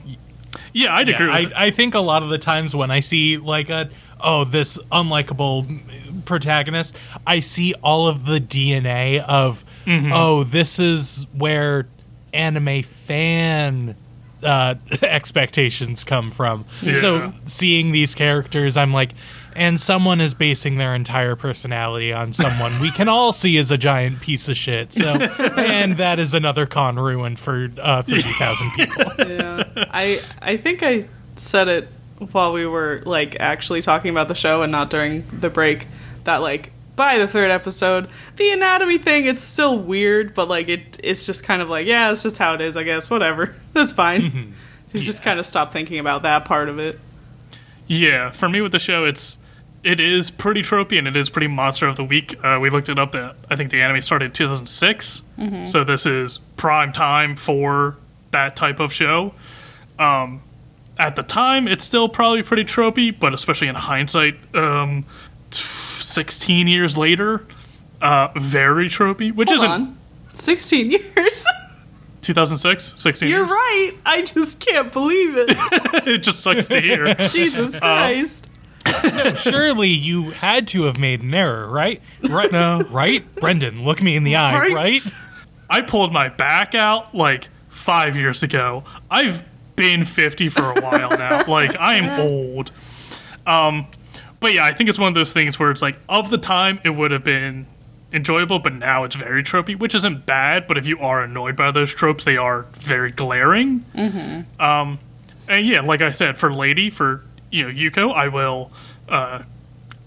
[0.74, 3.00] yeah I'd agree Yeah, with I, I think a lot of the times when I
[3.02, 3.90] see like a
[4.20, 10.12] oh this unlikable protagonist, I see all of the DNA of Mm-hmm.
[10.14, 11.88] oh this is where
[12.34, 13.96] anime fan
[14.44, 16.66] uh, expectations come from.
[16.82, 16.94] Yeah.
[16.94, 19.12] So seeing these characters, I'm like,
[19.56, 23.78] and someone is basing their entire personality on someone we can all see as a
[23.78, 24.94] giant piece of shit.
[24.94, 25.06] So,
[25.58, 29.06] and that is another con ruin for uh, thirty thousand people.
[29.20, 29.64] yeah.
[29.92, 31.08] I I think I
[31.38, 31.88] said it
[32.34, 35.88] while we were like actually talking about the show and not during the break
[36.28, 38.08] that like by the third episode
[38.38, 42.12] the anatomy thing it's still weird but like it it's just kind of like yeah
[42.12, 44.54] it's just how it is I guess whatever that's fine.
[44.92, 46.98] He's just kind of stop thinking about that part of it.
[47.88, 49.38] Yeah, for me with the show, it's
[49.84, 52.36] it is pretty tropey and it is pretty monster of the week.
[52.44, 53.12] Uh, we looked it up.
[53.12, 55.24] That I think the anime started in 2006,
[55.66, 57.98] so this is prime time for
[58.32, 59.34] that type of show.
[60.00, 60.42] Um,
[60.98, 65.06] at the time, it's still probably pretty tropey, but especially in hindsight, um,
[66.18, 67.46] 16 years later,
[68.02, 69.32] uh, very tropey.
[69.32, 69.98] Which Hold isn't on.
[70.34, 71.46] 16 years.
[72.24, 73.52] 2006, 16 You're years.
[73.52, 73.92] right.
[74.04, 75.46] I just can't believe it.
[76.08, 77.14] it just sucks to hear.
[77.30, 78.50] Jesus Christ.
[79.36, 82.02] Surely you had to have made an error, right?
[82.28, 82.52] Right?
[82.52, 82.82] No.
[82.90, 83.24] Right?
[83.36, 84.74] Brendan, look me in the eye, Right.
[84.74, 85.02] right?
[85.70, 88.84] I pulled my back out like five years ago.
[89.12, 89.44] I've
[89.76, 91.46] been 50 for a while now.
[91.46, 92.72] like, I am old.
[93.46, 93.86] Um,
[94.40, 96.80] but yeah, I think it's one of those things where it's like, of the time,
[96.84, 97.66] it would have been
[98.12, 100.68] enjoyable, but now it's very tropey, which isn't bad.
[100.68, 103.82] But if you are annoyed by those tropes, they are very glaring.
[103.96, 104.62] Mm-hmm.
[104.62, 105.00] Um,
[105.50, 108.72] and yeah, like I said, for Lady, for you know Yuko, I will
[109.10, 109.44] uh,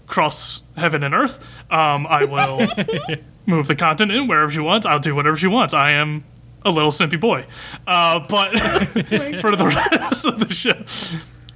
[0.07, 1.45] cross heaven and earth.
[1.71, 2.67] Um, I will
[3.45, 4.85] move the continent wherever she wants.
[4.85, 5.73] I'll do whatever she wants.
[5.73, 6.23] I am
[6.63, 7.45] a little simpy boy.
[7.87, 8.51] Uh, but
[9.41, 10.83] for the rest of the show,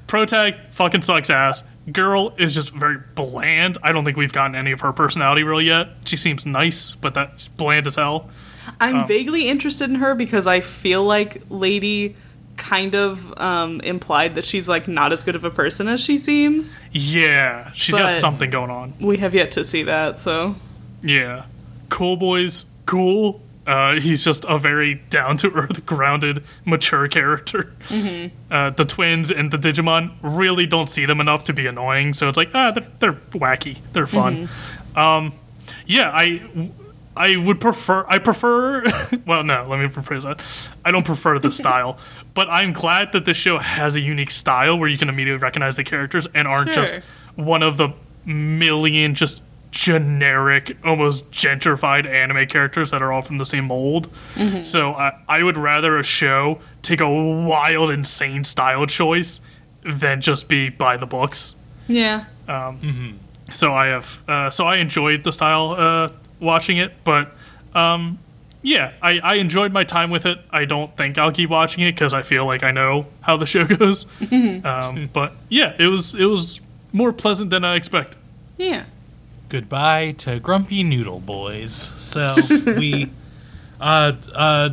[0.07, 1.63] Protag fucking sucks ass.
[1.91, 3.77] Girl is just very bland.
[3.83, 5.89] I don't think we've gotten any of her personality really yet.
[6.05, 8.29] She seems nice, but that's bland as hell.
[8.79, 12.15] I'm vaguely interested in her because I feel like Lady
[12.57, 16.17] kind of um, implied that she's like not as good of a person as she
[16.17, 16.77] seems.
[16.91, 18.93] Yeah, she's got something going on.
[18.99, 20.55] We have yet to see that, so
[21.01, 21.45] Yeah.
[21.89, 23.41] Cool boys, cool.
[23.65, 27.73] Uh, he's just a very down to earth, grounded, mature character.
[28.51, 32.29] Uh, the twins and the Digimon really don't see them enough to be annoying, so
[32.29, 33.77] it's like, ah, they're, they're wacky.
[33.93, 34.49] They're fun.
[34.95, 35.33] Um,
[35.85, 36.71] yeah, I.
[37.17, 38.05] I would prefer.
[38.09, 38.83] I prefer.
[39.25, 39.65] well, no.
[39.69, 40.43] Let me rephrase that.
[40.83, 41.97] I don't prefer the style,
[42.33, 45.77] but I'm glad that this show has a unique style where you can immediately recognize
[45.77, 46.95] the characters and aren't just
[47.35, 47.93] one of the
[48.25, 49.43] million just
[49.75, 54.07] generic, almost gentrified anime characters that are all from the same mold.
[54.61, 59.41] So I, I would rather a show take a wild, insane style choice
[59.83, 61.55] than just be by the books.
[61.87, 62.25] yeah.
[62.47, 63.19] Um.
[63.53, 66.09] So I have, uh, so I enjoyed the style uh,
[66.39, 67.31] watching it, but
[67.75, 68.17] um,
[68.63, 70.39] yeah, I, I enjoyed my time with it.
[70.49, 73.45] I don't think I'll keep watching it because I feel like I know how the
[73.53, 74.07] show goes.
[74.31, 76.59] um, but yeah, it was it was
[76.91, 78.17] more pleasant than I expected.
[78.57, 78.85] Yeah.
[79.49, 81.73] Goodbye to Grumpy Noodle Boys.
[81.73, 82.35] So
[82.65, 83.11] we,
[83.79, 84.69] uh, uh,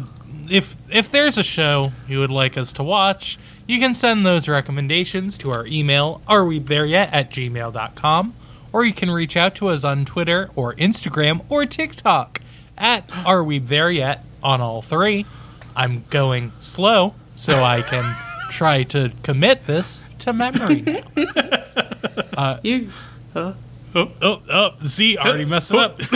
[0.50, 4.48] if if there's a show you would like us to watch, you can send those
[4.48, 8.34] recommendations to our email, are we there yet at gmail.com,
[8.72, 12.40] or you can reach out to us on Twitter or Instagram or TikTok
[12.78, 15.26] at are we there yet on all three.
[15.76, 18.14] I'm going slow so I can
[18.50, 22.58] try to commit this to memory now.
[22.62, 22.90] You
[23.94, 25.98] Oh, oh, oh, see, already messed it up.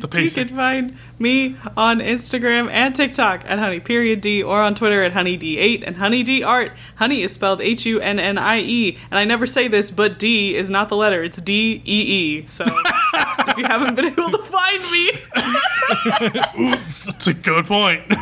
[0.00, 4.74] The you can find me on Instagram and TikTok at honey period d or on
[4.74, 6.72] Twitter at honey d8 and honey d art.
[6.96, 10.18] Honey is spelled H U N N I E, and I never say this, but
[10.18, 12.46] D is not the letter; it's D E E.
[12.46, 15.10] So if you haven't been able to find me,
[16.70, 18.02] That's a good point.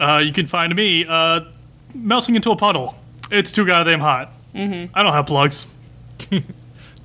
[0.00, 1.40] uh, you can find me uh,
[1.94, 2.96] melting into a puddle.
[3.30, 4.32] It's too goddamn hot.
[4.54, 4.94] Mm-hmm.
[4.94, 5.66] I don't have plugs.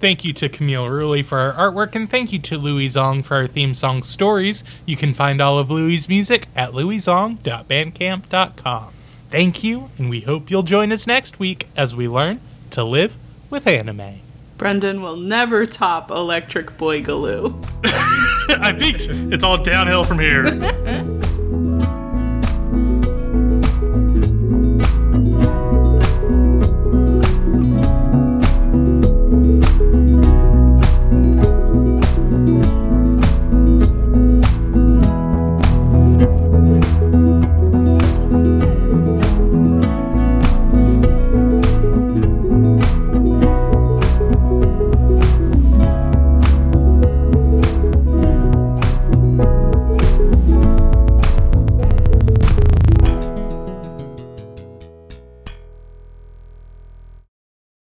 [0.04, 3.38] Thank you to Camille Rulli for our artwork, and thank you to Louis Zong for
[3.38, 4.66] our theme song stories.
[4.86, 8.94] You can find all of Louis' music at louiszong.bandcamp.com.
[9.32, 12.42] Thank you, and we hope you'll join us next week as we learn
[12.72, 13.16] to live
[13.50, 14.20] with anime.
[14.58, 17.64] Brendan will never top Electric Boy Galoo.
[18.60, 19.08] I peaked.
[19.10, 21.24] It's all downhill from here.